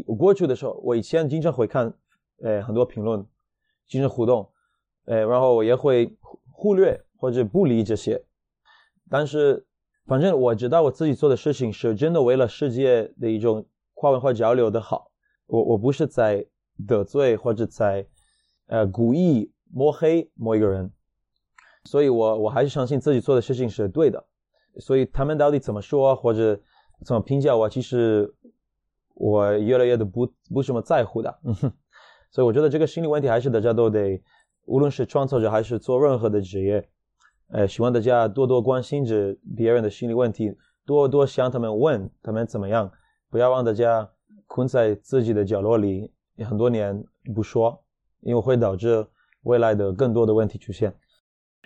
[0.05, 1.93] 我过去的时候，我以前经常会看，
[2.41, 3.25] 呃很多评论，
[3.87, 4.49] 经常互动，
[5.05, 6.13] 呃然后我也会
[6.51, 8.21] 忽略或者不理这些。
[9.09, 9.65] 但是，
[10.05, 15.11] 反正我知道我自己做的事情是真的为了世界的一种跨文化交流的好。
[15.45, 16.45] 我我不是在
[16.85, 18.05] 得罪或者在
[18.67, 20.91] 呃故意抹黑某一个人，
[21.83, 24.25] 所以我我还是相信自己做的事情是对的。
[24.79, 26.59] 所以他们到底怎么说或者
[27.03, 28.31] 怎么评价我，其实
[29.15, 31.39] 我越来越的不不什么在乎的。
[32.29, 34.21] 所以我觉得这个心理问题还是大家都得，
[34.65, 36.87] 无论是创作者还是做任何的职业。
[37.49, 40.53] 呃，希望大家多多关心着别人的心理问题，
[40.85, 42.91] 多多向他们问他们怎么样，
[43.29, 44.11] 不要让大家
[44.45, 46.11] 困在自己的角落里
[46.45, 47.01] 很多年
[47.33, 47.81] 不说，
[48.21, 49.07] 因为会导致
[49.43, 50.93] 未来的更多的问题出现。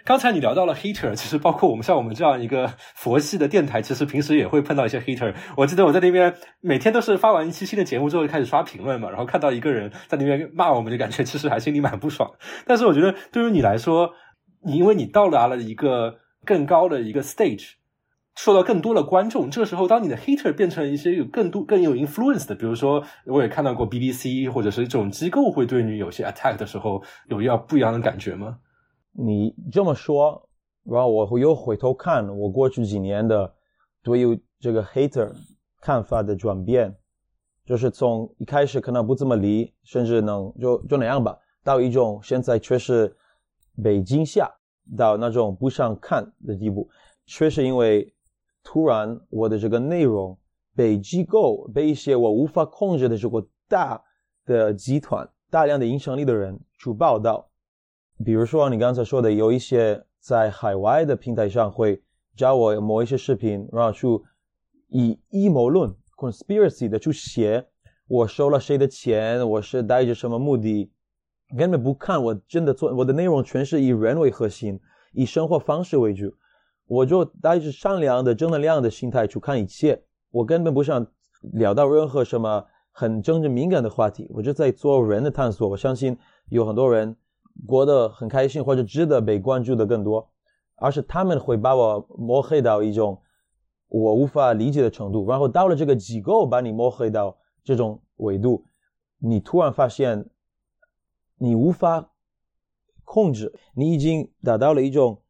[0.04, 5.32] 刚才你聊到了 hater，其实包括我们像我们这样一个佛系的电台，其实平时也会碰到一些 hater。
[5.56, 12.32] 我记得我在那边每天都是发完一期新的节目之后就开始刷评论嘛，然后看到一个人在那边骂我们，就感觉其实还心里蛮不爽。
[12.66, 14.10] 但是我觉得对于你来说，
[14.66, 17.74] 你因为你到达了一个更高的一个 stage，
[18.36, 19.50] 受到更多的观众。
[19.50, 28.60] 这个时候，当你的 hater 变成一些有更多更有 influence 的，比如说，我也看到过 BBC 或者是这种机构会对你有些 attack 的时候，有要不一样的感觉吗？
[29.14, 30.50] 你这么说，
[30.84, 33.54] 然后我又回头看我过去几年的
[34.04, 35.32] 对于这个 hater
[35.80, 36.96] 看法的转变，
[37.66, 43.16] 就是从一开始可能不怎么理，甚至能就就那样吧，到一种现在却是。
[43.82, 44.52] 被惊吓
[44.98, 46.90] 到那种不想看的地步，
[47.26, 48.14] 确实因为
[48.64, 50.38] 突然我的这个内容
[50.76, 54.02] 被机构、被一些我无法控制的这个大
[54.46, 57.50] 的集团、大量的影响力的人去报道。
[58.24, 62.02] 比如说你刚才说的，有一些在海外的平台上会
[62.36, 64.08] 教我某一些视频，然后去
[64.90, 67.66] 以阴谋论 （conspiracy） 的去写
[68.08, 70.92] 我收了谁的钱，我是带着什么目的。
[71.58, 74.80] 根本不看，我真的做我的内容全是以人为核心，
[75.12, 76.34] 以生活方式为主，
[76.92, 80.04] 我就带着善良的、正能量的心态去看一切。
[80.30, 81.08] 我根本不想
[81.54, 85.70] 聊到任何什么很政治敏感的话题，我就在做人的探索。
[85.70, 86.18] 我相信
[86.50, 87.16] 有很多人
[87.66, 90.30] 过得很开心，或者值得被关注的更多，
[90.76, 93.22] 而是他们会把我抹黑到一种
[93.88, 98.66] 我无法理解的程度，然后到了这个机构把你抹黑到这种维度，
[99.18, 100.30] 你突然发现。
[101.44, 102.12] 你无法
[103.04, 105.24] 控制，你已经达到了一种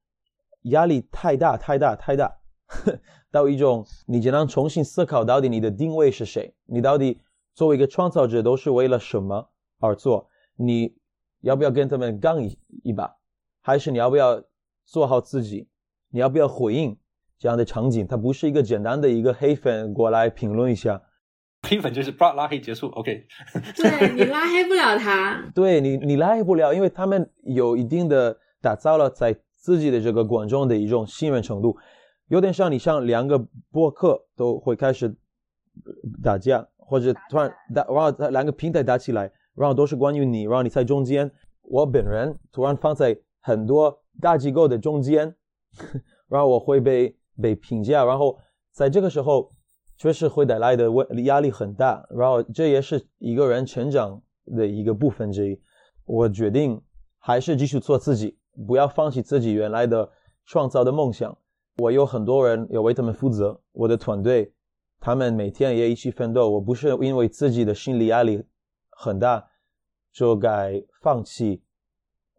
[0.64, 2.38] 压力太大太大太大，
[3.32, 7.22] 到一种你只能重新思考到底你的定位是谁，你到底
[7.54, 9.50] 作为一个创造者都是为了什么
[9.80, 10.30] 而做？
[10.58, 10.96] 你
[11.42, 13.16] 要不要跟他们杠一一把，
[13.62, 14.44] 还是你要不要
[14.86, 15.68] 做好自己？
[16.10, 16.98] 你要不要回应
[17.40, 18.06] 这样的场景？
[18.06, 21.02] 它不是一个简单的一个黑粉过来评论一下。
[21.68, 23.26] 黑粉就是拉拉黑结束，OK。
[23.76, 31.78] 对你拉黑不了他， 对你你拉黑不了，因为他们有一定的打造了在自己的这个观众的一种信任程度，
[32.28, 33.40] 有点像你像两个
[33.72, 35.16] 播客都会开始
[36.22, 41.32] 打架，或者突然打，然后两个平台打起来，然后都是关于你，然后你在中间，
[41.62, 45.34] 我本人突然放在很多大机构的中间，
[46.28, 48.38] 然后我会被被评价，然后
[48.74, 49.54] 在这个时候。
[49.98, 55.62] 确实会带来的问压力很大，然后这也是一个人成长的一个部分之一。
[56.06, 56.82] 我决定
[57.20, 58.36] 还是继续做自己，
[58.68, 60.10] 不要放弃自己原来的
[60.46, 61.38] 创造的梦想。
[61.78, 64.54] 我有很多人要为他们负责，我的团队，
[65.00, 66.50] 他们每天也一起奋斗。
[66.50, 68.44] 我不是因为自己的心理压力
[68.90, 69.48] 很大
[70.12, 71.62] 就该放弃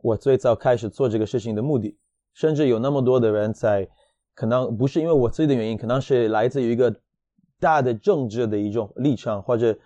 [0.03, 1.99] 我最早开始做这个事情的目的。
[2.35, 3.89] 甚至有那么多的人在，
[4.35, 6.95] 可能不是因为我自己的原因，可能是来自于一个。
[7.61, 9.79] 大的政治的一种立场或者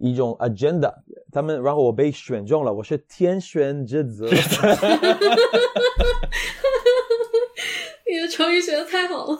[0.00, 0.90] 一种 agenda，
[1.30, 4.24] 他们然后我被选中了，我是天选之子。
[8.10, 9.38] 你的成语学的太好了。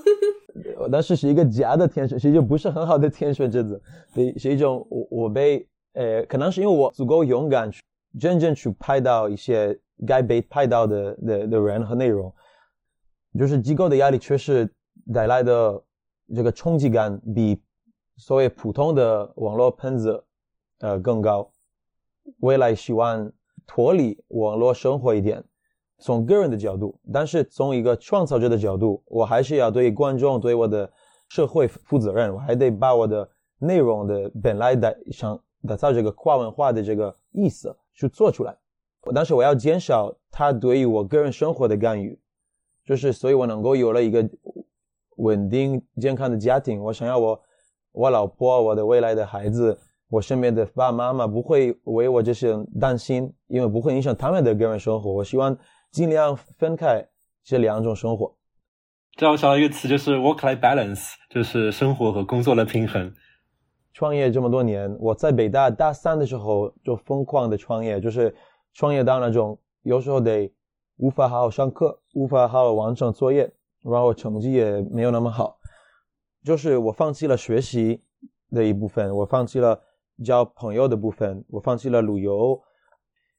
[0.93, 3.83] 但是是一个假的天选，其实不是很好的天选之子，
[4.37, 7.83] 是一种我我被呃，可能是因为我足够勇敢，去
[8.21, 12.33] 真正去拍到一些该被拍到的的的人和内容，
[13.39, 14.71] 就是机构的压力确实
[15.13, 15.83] 带来的
[16.37, 17.61] 这个冲击感比。
[18.17, 20.23] 所谓普通的网络喷子，
[20.81, 21.51] 呃，更高。
[22.41, 23.33] 未来希望
[23.67, 25.43] 脱离网络生活一点，
[25.99, 30.91] 从个人的角度，但是从一个创造者的角度，我还是要对观众、对我的
[31.29, 32.33] 社会负责任。
[32.35, 33.29] 我还得把我的
[33.59, 38.57] 内容的本来的想打造这个跨文化的这个意思去做出来。
[39.15, 42.19] 但是我要减少他对于我个人生活的干预，
[42.85, 44.29] 就是所以我能够有了一个
[45.17, 46.83] 稳定健康的家庭。
[46.83, 47.41] 我想要我。
[47.93, 49.77] 我老婆，我的未来的孩子，
[50.11, 55.13] 我身边的爸爸妈妈不会为我这些担心，因为不会影响他们的个人生活。
[55.13, 55.57] 我希望
[55.93, 57.07] 尽量分开
[57.45, 58.37] 这两种生活。
[59.17, 63.13] 这让我想到一个词，就是 work-life balance，就是生活和工作的平衡。
[63.93, 68.35] 创业这么多年，我在北大大三的时候就疯狂的创业，就是
[68.75, 70.53] 创业到那种有时候得
[70.97, 73.53] 无法好好上课，无法好好完成作业，
[73.83, 75.57] 然后成绩也没有那么好。
[76.45, 78.03] 就是我放弃了学习
[78.51, 79.79] 的一部分，我放弃了
[80.25, 82.61] 交朋友的部分，我放弃了旅游。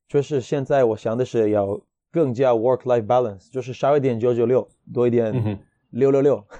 [0.07, 1.79] 就是现在我想的是要
[2.11, 5.59] 更加 work-life balance，就是少一点九九六，多一点
[5.89, 6.45] 六六六。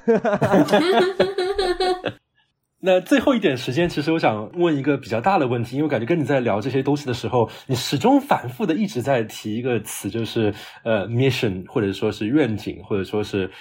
[2.84, 10.52] 那最后一点时间，其实我想问一个比较大的问题，因为我感觉跟你在聊这些东西的时候，你始终反复的一直在提一个词，就是
[10.84, 13.52] 呃 mission，或者说是愿景，或者说是。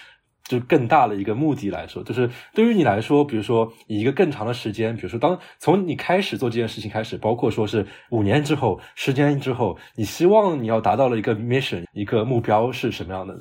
[0.51, 13.41] 就更大的一个目的来说，就是对于你来说，比如说以一个更长的时间，比如说当从你开始做这件事情开始，包括说是五年之后、十年之后，你希望你要达到了一个 mission，一个目标是什么样的呢？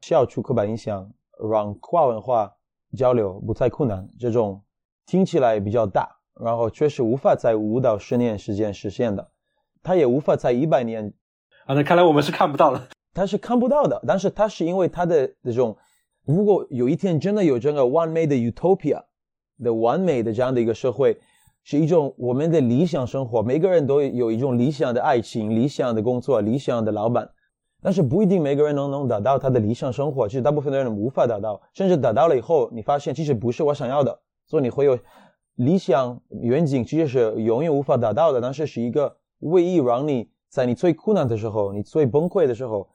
[0.00, 1.08] 消除刻板印象，
[1.48, 2.50] 让跨文化
[2.96, 4.60] 交流不再困难，这种
[5.06, 6.08] 听起来比较大，
[6.40, 9.30] 然后确实无法在五到十年时间实现的，
[9.80, 11.14] 它也无法在一百年
[11.66, 15.78] 啊，那看来我们是看不到了，它是看不到的，但是它是因为它的这种。
[16.24, 19.02] 如果有一天真的有这个完美的 utopia
[19.58, 21.18] 的完美的这样的一个社会，
[21.64, 27.28] 是一种我们的理想生活，每个人都有一种理想的爱情、理想的工作、理想的老板，
[27.80, 30.28] 但是不一定每个人能能达到他的理想生活。
[30.28, 34.96] 其实大部分的人无法达到，甚至达到了以后，你发现其实不是我想要的，所以你会有
[35.56, 38.40] 理想远景，其实是永远无法达到的。
[38.40, 42.88] 但是是一个唯一让你在你最困难的时候、你最崩溃的时候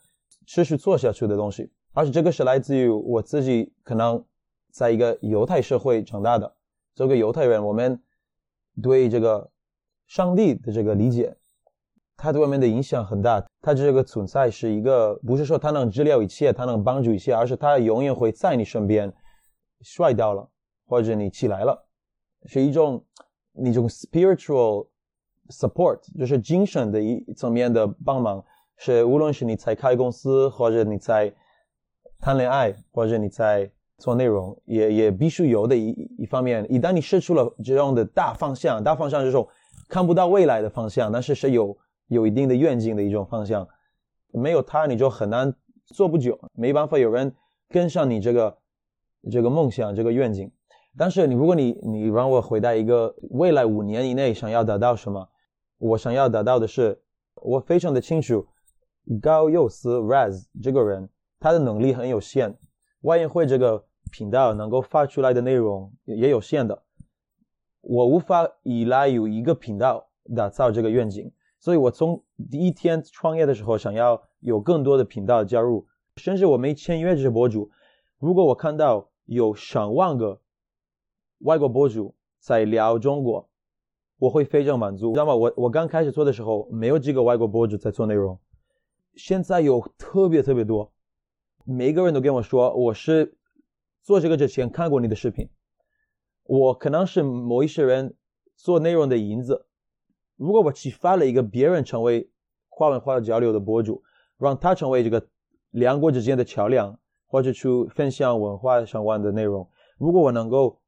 [0.45, 1.69] 持续做下去的东西。
[1.97, 4.23] 而且这个是来自于我自己，可能
[4.69, 6.55] 在一个犹太社会长大的，
[6.93, 7.99] 作为犹太人，我们
[8.83, 9.49] 对这个
[10.05, 11.35] 上帝的这个理解，
[12.15, 13.43] 他对我们的影响很大。
[13.63, 19.11] 他这个存在是一个，不是说他能治疗一切，他能帮助一切，而是他永远会在你身边，
[19.81, 20.47] 摔倒了
[20.85, 21.83] 或者你起来了，
[22.45, 23.03] 是一种
[23.53, 24.87] 那种 spiritual
[25.49, 28.45] support，就是精神的一层面的帮忙。
[28.75, 31.33] 是无论是你在开公司，或者你在
[32.19, 36.65] 谈恋爱，或者你在做内容，也也必须有的一一方面。
[36.71, 39.47] 一旦你失去了这样的大方向，大方向这种
[39.87, 43.67] 看不到未来的方向，但是是有有一定的愿景的一种方向。
[44.31, 45.53] 没有他你就很难
[45.85, 47.33] 做不久，没办法有人
[47.69, 48.57] 跟上你这个
[49.31, 50.51] 这个梦想这个愿景。
[50.97, 55.29] 但是你如果你你让我回答一个未来五年以内想要达到什么，
[55.77, 56.99] 我想要达到的是，
[57.35, 58.45] 我非常的清楚，
[59.21, 61.07] 高佑思 Raz 这个人
[61.39, 62.57] 他的能力很有限，
[63.01, 66.83] 外运会这个频道能够发出来的内容也有限的，
[67.81, 75.85] 我无法依赖有一个频道打造这个愿景，所以我从第一天创业的时候想要有更多的频道加入，
[76.15, 77.69] 甚至我没签约这些博主，
[78.19, 80.39] 如果我看到有上万个。
[81.41, 83.47] 外国博主在聊中国，
[84.17, 85.35] 我会非常满足，知道吗？
[85.35, 88.39] 我我刚开始做的时候，没有几个外国博主在做内容，
[89.13, 90.91] 现在有特别特别多，
[91.69, 93.37] 每一个人都跟我说，我是
[94.01, 95.49] 做这个之前看过你的视频，
[96.43, 98.15] 我可能是某一些人
[98.55, 99.67] 做内容的影子。
[100.37, 102.31] 如果我启发了一个别人成为
[102.69, 104.01] 跨文化交流的博主，
[104.37, 105.27] 让他成为这个
[105.71, 110.79] 两国之间的桥梁，或者去分享文化相关的内容，如果我能够。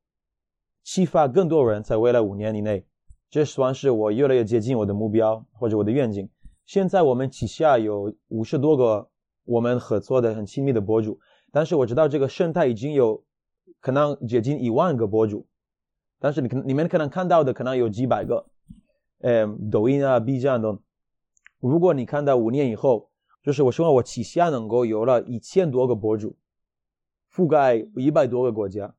[0.81, 2.83] 启发更多人在未来五年以内，
[3.29, 6.27] 这算是我越来越接近我的目标或者我的愿景。
[6.65, 9.07] 现在我们旗下有五十多个
[9.49, 11.19] 我们合作的很亲密的博主，
[11.51, 13.23] 但是我知道这个生态已经有
[13.79, 15.47] 可能接近一万个博主，
[16.19, 18.45] 但是你可你们可能看到的可能有几百个，
[19.21, 20.77] 嗯，抖音啊、B 站的。
[21.59, 23.09] 如果你看到五年以后，
[23.41, 26.37] 就是我希望我旗下能够有了一千多个博主，
[27.33, 28.93] 覆盖一百多个国家。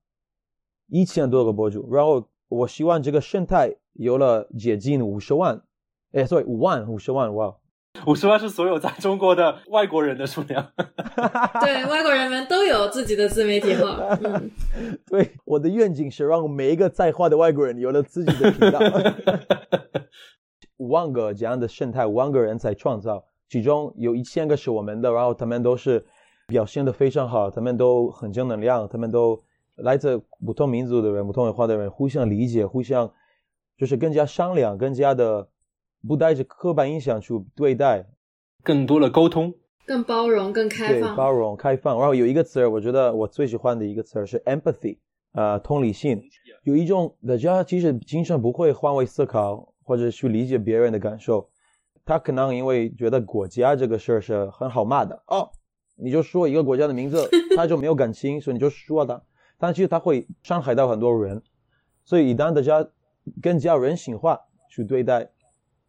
[0.93, 5.63] 一千多个博主，然后我希望这个生态有了接近五十万，
[6.11, 7.57] 哎，sorry，五万五十万，哇，
[8.07, 10.67] 五十万是所有在中国的外国人的数量。
[11.61, 13.87] 对，外国人们都有自己的自媒体号。
[14.23, 14.51] 嗯，
[15.07, 18.81] 对，我的愿景是让每一个在华的外国人有了自己的频道。
[20.79, 26.05] 五万个这样的生态，五万个人在创造，其中有一千个是我们的，然后他们都是
[26.47, 29.43] 表现的非常好，他们都很正能量，他们都。
[29.77, 33.11] 来自不同民族的人、不同文化的人互相理解，互相
[33.79, 35.49] 就是更加商量，更加的
[36.07, 38.07] 不带着刻板印象去对待，
[38.63, 39.55] 更多的沟通，
[39.87, 41.11] 更包容、更开放。
[41.11, 41.99] 对，包容、开放。
[41.99, 44.99] 然后有一个词儿，我觉得我最喜欢的一个词儿是 empathy，
[45.33, 46.21] 呃，同理心。
[46.65, 51.49] 有一种大家其实经常不会换位思考或者去理解别人的感受，
[52.05, 55.51] 他可能因为觉得国家这个事儿是很好骂的哦，
[55.97, 59.21] 你就说一个国家的名字， 他就没有感情，所以你就说他。
[59.59, 61.43] 但其实他会伤害到很多人，
[62.05, 62.87] 所以一旦大家
[63.43, 64.39] 更加人性化
[64.71, 65.31] 去对待，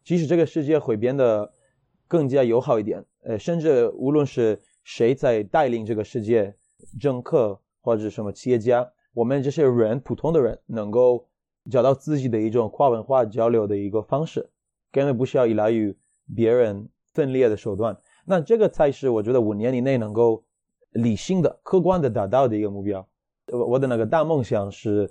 [0.04, 1.52] 其实这个世界会变得
[2.08, 3.04] 更加友好一点。
[3.24, 6.56] 呃，甚至无论是谁在带领这个世界，
[7.00, 11.28] 政客或者什么企业家，我们这些人普通的人能够
[11.70, 14.50] 找到自己的一种跨文化交流的一个方式，
[14.92, 15.96] 根本不需要依赖于
[16.36, 17.96] 别人分裂的手段。
[18.26, 20.44] 那这个才是我觉得五年以内能够
[20.92, 23.08] 理性的、客观的达到的一个目标。
[23.52, 25.08] 我我的那个大梦想是，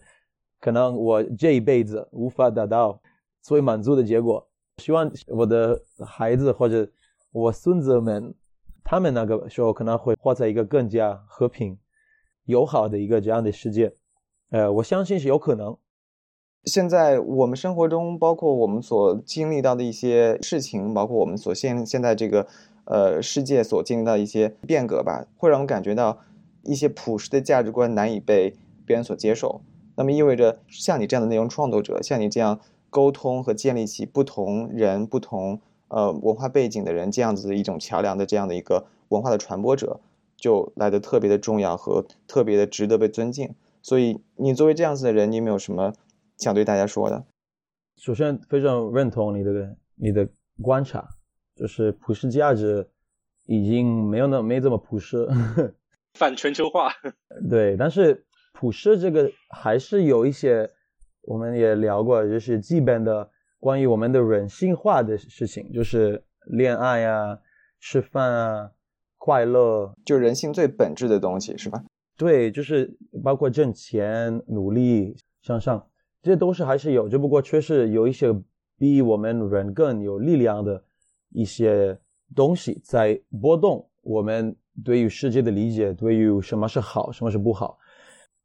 [0.59, 3.01] 可能我这一辈子无法达到
[3.41, 4.50] 所以满足的结果。
[4.81, 6.89] 希望我的孩子或者
[7.31, 8.35] 我孙子们，
[8.83, 11.79] 他们那个时候可能会活在一个更加和平、
[12.47, 13.93] 友好的一个这样的世界。
[14.51, 15.77] 呃，我相信是有可能。
[16.65, 22.47] 现在我们生活中，包括我们所经历到的一些事情，包括我们所现现在这个
[22.87, 26.19] 呃世界所经历到一些变革吧，会让我感觉到。
[26.63, 28.55] 一些朴实的价值观难以被
[28.85, 29.63] 别人所接受，
[29.97, 32.61] 那么意味着像你这样的内容创作者，像你这样
[32.91, 40.01] 沟通和建立起不同人、不同呃文化背景的人这样子的一种桥梁的这样的一个文化的传播者，
[40.37, 43.55] 就来的特别的重要和特别的值得被尊敬。
[43.83, 45.95] 所以，你作为这样子的人，你有没有什么
[46.37, 47.25] 想对大家说的？
[47.97, 50.29] 首先，非常认同你的你的
[50.63, 51.09] 观察，
[51.57, 52.89] 就是普世价值
[53.47, 55.29] 已经没有那没这么普世。
[56.15, 56.93] 反全球化，
[57.49, 60.69] 对，但是普世这个还是有一些，
[61.23, 67.39] 我们也聊过，就是基本的关于我们的人性化的事情，就是恋爱啊、
[67.79, 68.71] 吃饭啊、
[69.19, 71.85] 快乐，就人性最本质的东西，是吧？
[72.17, 75.87] 对，就是包括挣钱、努力向上，
[76.23, 78.35] 这些都是还是有，只不过确实有一些
[78.79, 80.83] 比我们人更有力量的
[81.31, 81.99] 一些
[82.35, 84.57] 东西在波动，我们。
[84.83, 87.77] 对于世界的理解，对于什么是好，什么是不好，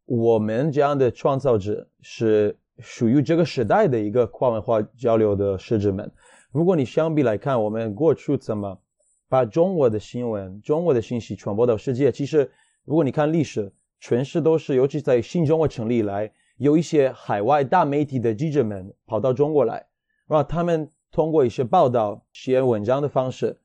[0.06, 6.12] 我们这样的创造者是属于这个时代的一个跨文化交流的使者们。
[6.52, 8.80] 如果你相比来看，我们过去怎么
[9.28, 12.50] 把中国的新闻、中国的信息传播到世界，其实
[12.84, 19.86] 如果你看历史，全是都是，尤其在新中国成立以来，有一些海外大媒体的记者们跑到中国来，
[20.28, 23.60] 然后他们通过一些报道、写文章的方式。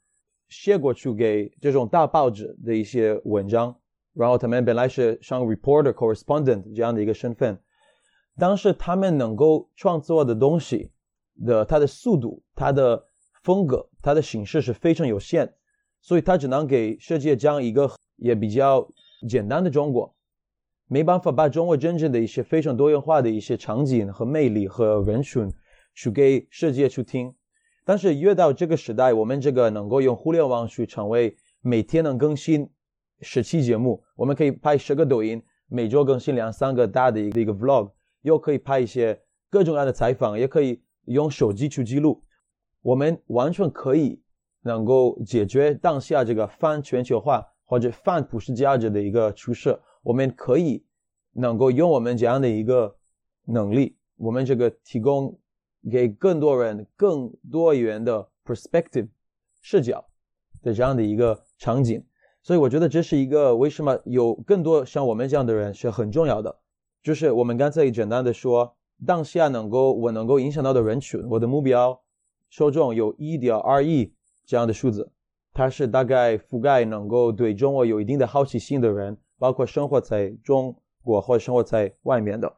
[0.48, 3.72] 写过去给这种大报纸的一些文章，
[4.12, 7.56] 然后他们本来是像 reporter、correspondent 这样的一个身份，
[8.40, 10.90] 但是他们能够创作的东西
[11.44, 13.06] 的它的速度、它的
[13.42, 15.52] 风格、它的形式是非常有限，
[16.00, 18.88] 所以他只能给世界讲一个也比较
[19.28, 20.14] 简单的中国，
[20.86, 25.52] 没办法把中国真正的一些非常多元化的一些场景和魅力和人群
[25.94, 27.34] 去给世界去听。
[27.84, 32.68] 但是越到这个时代，我们这个能够用互联网去成为每天能更新
[33.20, 37.90] 十期节目，我们可以拍十个抖音，每周更新两三个大的一个一个 vlog，
[38.22, 42.22] 又可以拍一些各种各样的采访，也可以用手机去记录，
[42.82, 44.22] 我们完全可以
[44.62, 49.78] 能够解决当下这个反全球化或者反普世价值的一个趋势。
[50.02, 50.84] 我们可以
[51.32, 52.96] 能够用我们这样的一个
[53.44, 55.38] 能力，我们这个提供。
[55.90, 59.08] 给更多人更多元的 perspective
[59.62, 60.04] 视角
[60.62, 62.04] 的这样的一个场景，
[62.42, 66.54] 所以我觉得这是一个为什么有更多像我们这样的人是很重要的。
[67.02, 68.76] 就是我们刚才简单的说，
[69.06, 72.00] 当下能够我能够影响到的人群，我的目标
[72.48, 74.12] 受众有一点二亿
[74.44, 75.10] 这样的数字，
[75.52, 82.52] 它是大概覆盖能够对中国有一定的好奇心的人，包括生活在中国或者生活在外面的，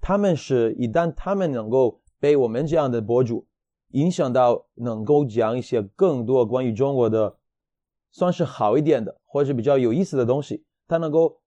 [0.00, 2.00] 他们是一旦他们能够。
[2.18, 3.46] 被我们这样的博主
[3.90, 7.36] 影响到，能够讲一些更多关于中国的，
[8.10, 10.64] 算是好一点的或者比较有意思的东西。
[10.88, 11.38] 他能够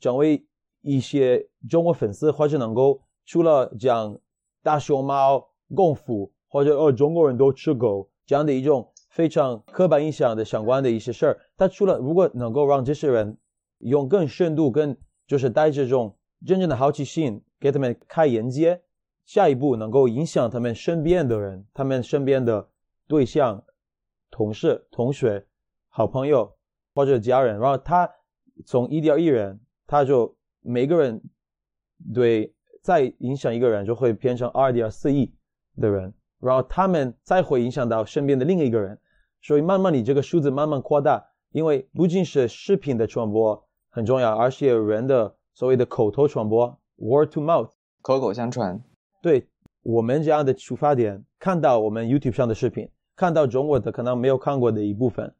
[0.00, 0.46] 成为
[0.82, 4.18] 一些中国粉丝，或者能够除了讲
[4.62, 13.38] 大熊猫、功夫或者哦中国人都吃狗这样的一种非常刻板印象的相关的一些事儿，他除了如果能够让这些人
[13.78, 14.96] 用更深度、更
[15.26, 18.82] 就是带着这种真正的好奇心，给他们开眼界。
[19.24, 22.68] 下一步能够影响他们身边的人，他们身边的
[23.08, 23.64] 对象、
[24.30, 25.46] 同事、同学、
[25.88, 26.52] 好朋友
[26.94, 28.10] 或者家人，然后他
[28.66, 31.22] 从一点一人，他就每个人
[32.12, 32.52] 对
[32.82, 35.32] 再影响一个人，就会变成二点四亿
[35.80, 38.98] 的人，然后他们再会影响到身边的另一个人，
[39.40, 47.70] 所以慢慢你这个数字慢慢扩大，因为不仅是视频的传播很重要，而且人的所谓的口头传播 （word to mouth），
[48.02, 48.82] 口口相传。
[49.22, 49.48] 对
[49.82, 55.34] 我们这样的出发点，看到我们 YouTube 上的视频，看到中国的可能没有看过的一部分，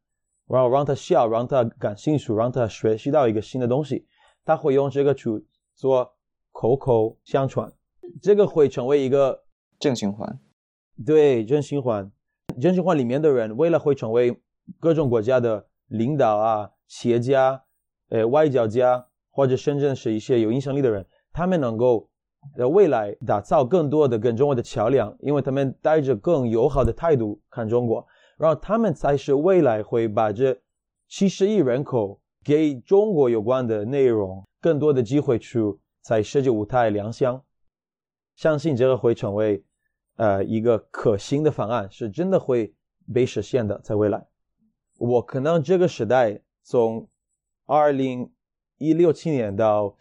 [0.47, 4.07] 然后让他笑，让他感兴趣，让他学习到一个新的东西，
[4.45, 5.45] 他会用这个去
[5.75, 6.14] 做
[6.55, 7.71] 口口相传，
[8.23, 9.43] 这个会成为一个
[9.81, 10.39] 正循环。
[11.05, 12.09] 对，正循环，
[12.61, 14.41] 正循环里面的人，为了会成为
[14.79, 17.61] 各种国家的领导啊、企业家、
[18.11, 22.09] 呃、外交家，或者深圳是一些有影响力的人，他们能够。
[22.59, 30.55] 在，未来打造更多的跟中国的桥梁，因为他们带着更友好的态度看中国，然后他们才是未来会把这
[31.09, 35.59] 七十亿人口给中国有关的内容更多的机会去
[36.05, 37.43] 在世界舞台亮相。
[38.37, 39.65] 相信这个会成为
[40.17, 42.75] 呃一个可行的方案，是真的会
[43.13, 44.27] 被实现的，在未来。
[44.99, 47.09] 我可能这个时代从
[47.65, 48.31] 二零
[48.77, 49.97] 一六七年到。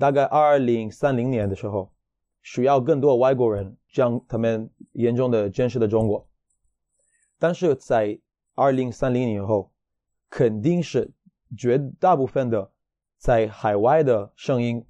[0.00, 1.92] 大概二零三零年的时候，
[2.40, 6.24] 需要更多外国人将他们眼中的真实的中国。
[7.36, 8.16] 但是在
[8.54, 9.72] 二零三零年后，
[10.30, 11.10] 肯定是
[11.56, 12.70] 绝大部分的
[13.16, 14.86] 在海外的声音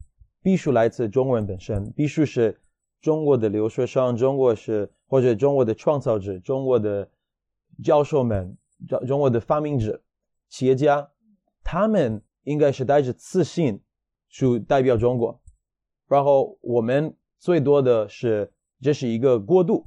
[0.48, 2.58] 必须来自中国人本身，必须是
[3.02, 7.06] 中国的留学生，中国是或者中国的创造者，中国的
[7.84, 8.56] 教授们，
[8.88, 10.00] 中中国的发明者、
[10.48, 11.10] 企业家，
[11.62, 13.82] 他们应该是带着自信。
[14.30, 15.40] 去代表中国，
[16.06, 19.86] 然后我们最多的是这是一个过渡，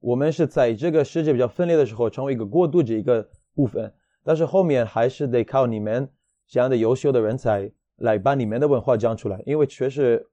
[0.00, 3.92] 我们是在这个世界比较分裂的时候成为一个过渡这一个部分，
[4.24, 6.10] 但是后面还是得靠你们
[6.46, 10.26] 这样的优秀的人才来把你们的文化讲出来，因为确实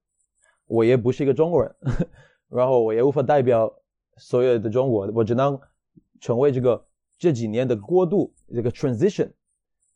[0.66, 1.76] 我也不是一个中国人，
[2.50, 3.74] 然后我也无法代表
[4.18, 5.60] 所有的中国，我只能
[6.20, 6.86] 成为这个
[7.18, 9.32] 这几年的过渡这个 transition。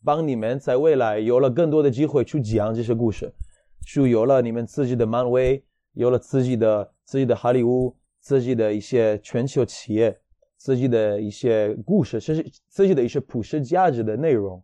[0.04, 3.34] 帮你们在未来有了更多的机会去讲这些故事，
[3.84, 5.62] 去有了你们自己的漫威，
[5.94, 10.18] 有了自己的自己的好莱坞，自己的一些全球企业，
[10.56, 14.64] 自己的一些故事，甚至自己的一些普世价值的内容，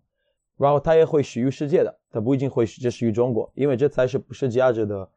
[0.58, 5.10] 然后它也会始于世界的，它不一定会只始于中国，因为这才是不是价值的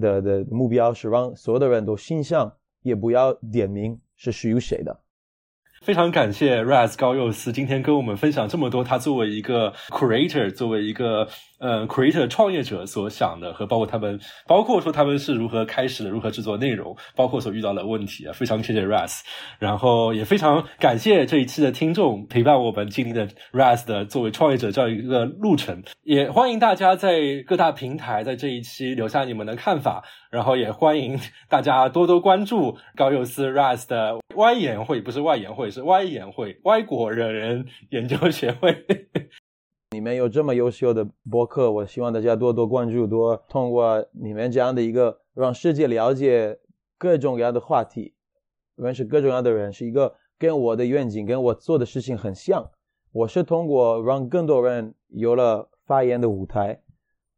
[0.00, 2.52] 的的目标，是让所有的人都心向，
[2.82, 5.00] 也不要点名是始于谁的。
[5.84, 11.28] 非常感谢 Raz 高佑思今天跟我们分享这么多，他作为一个 creator，作为一个
[11.58, 19.20] 呃 creator 创业者所想的，和包括他们，包括说他们是如何开始的，如何制作内容，包括所遇到的问题啊，非常谢谢 Raz，
[19.58, 31.20] 然后也非常感谢这一期的听众陪伴我们经历的 Raz 的作为创业者这样一个路程，也欢迎大家在各大平台在这一期留下你们的看法，然后也欢迎
[31.50, 35.70] 大家多多关注高佑思 Raz 的外研会，不是外研会。
[35.70, 38.86] 是外研会，外国人人研究协会。
[39.92, 46.58] 你们有这么优秀的博客，我希望大家多多关注，多通过你们这样的一个让世界了解
[46.98, 48.14] 各种各样的话题，
[48.74, 52.70] 认识各种各样的人，是一个跟我的愿景、跟我做的事情很像。
[53.12, 56.82] 我是通过让更多人有了发言的舞台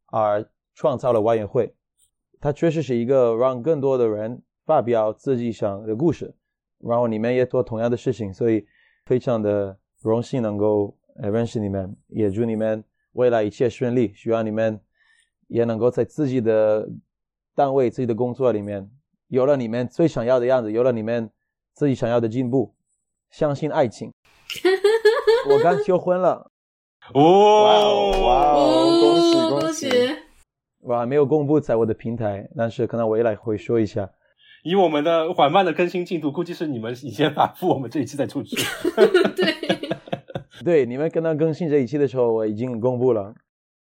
[0.07, 1.75] 而创造了外研会。
[2.41, 6.33] 它确实是一个让更多的人发表自己想的故事。
[6.79, 8.65] 然后你们也做同样的事情，所以
[9.05, 14.13] 非常的荣幸能够认识你们，也祝你们未来一切顺利。
[14.15, 14.79] 希望你们
[15.47, 16.87] 也能够在自己的
[17.55, 18.89] 单位、自己的工作里面
[19.27, 21.29] 有了你们最想要的样子，有了你们
[21.73, 22.73] 自己想要的进步。
[23.29, 24.13] 相信爱情。
[25.49, 26.49] 我刚求婚了。
[27.13, 29.89] 哦，哇哦，恭喜恭喜！
[30.79, 34.09] 我还没有公布在我的平台，但是可能未来会说一下。
[34.67, 38.57] 以我们的缓慢的更新进度，估计是你们已经发布，我们这一期再出去。
[39.33, 39.55] 对，
[40.65, 43.33] 对，你们刚刚更新这一期的时候，我已经公布了。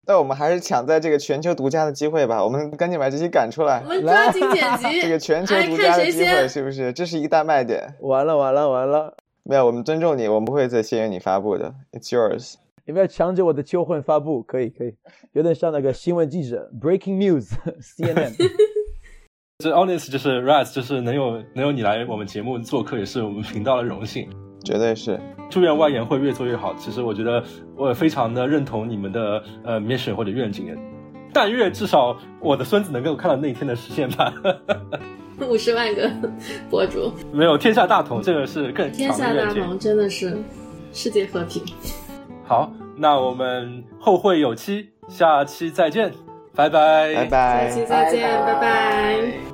[0.07, 3.84] 但我们还是抢在这个全球独家的机会吧，我们赶紧把这期赶出来。
[3.86, 6.91] 我们抓紧剪辑，这个全球独家的机会是不是？
[6.91, 7.93] 这是一大卖点。
[7.99, 9.15] 完了完了完了！
[9.43, 11.75] 没有，我们尊重你，我们不会再限于你发布的。
[11.91, 12.55] It's yours。
[12.88, 14.95] 你不要抢着我的求婚发布，可以可以，
[15.34, 18.34] 有点像那个新闻记者，Breaking News，CNN。
[19.62, 24.28] 这 honest 就是 rise，就是能有能有你来我们节目做客，也是我们频道的荣幸，
[24.66, 25.20] 绝对是。
[25.51, 26.74] 祝愿外延会越做越好。
[26.80, 27.43] 其实我觉得
[27.76, 30.76] 我也非常的认同你们的呃 mission 或者愿景，
[31.32, 34.34] 但愿至少我的孙子能够看到那一天的实现吧。
[35.47, 36.09] 五十万个
[36.70, 40.38] 博主，没有天下大同，这个是更天下大同，真的是
[40.93, 41.64] 世界和平。
[42.43, 46.12] 好，那我们后会有期，下期再见。
[46.53, 49.51] 拜拜，拜拜，下期再见，拜拜。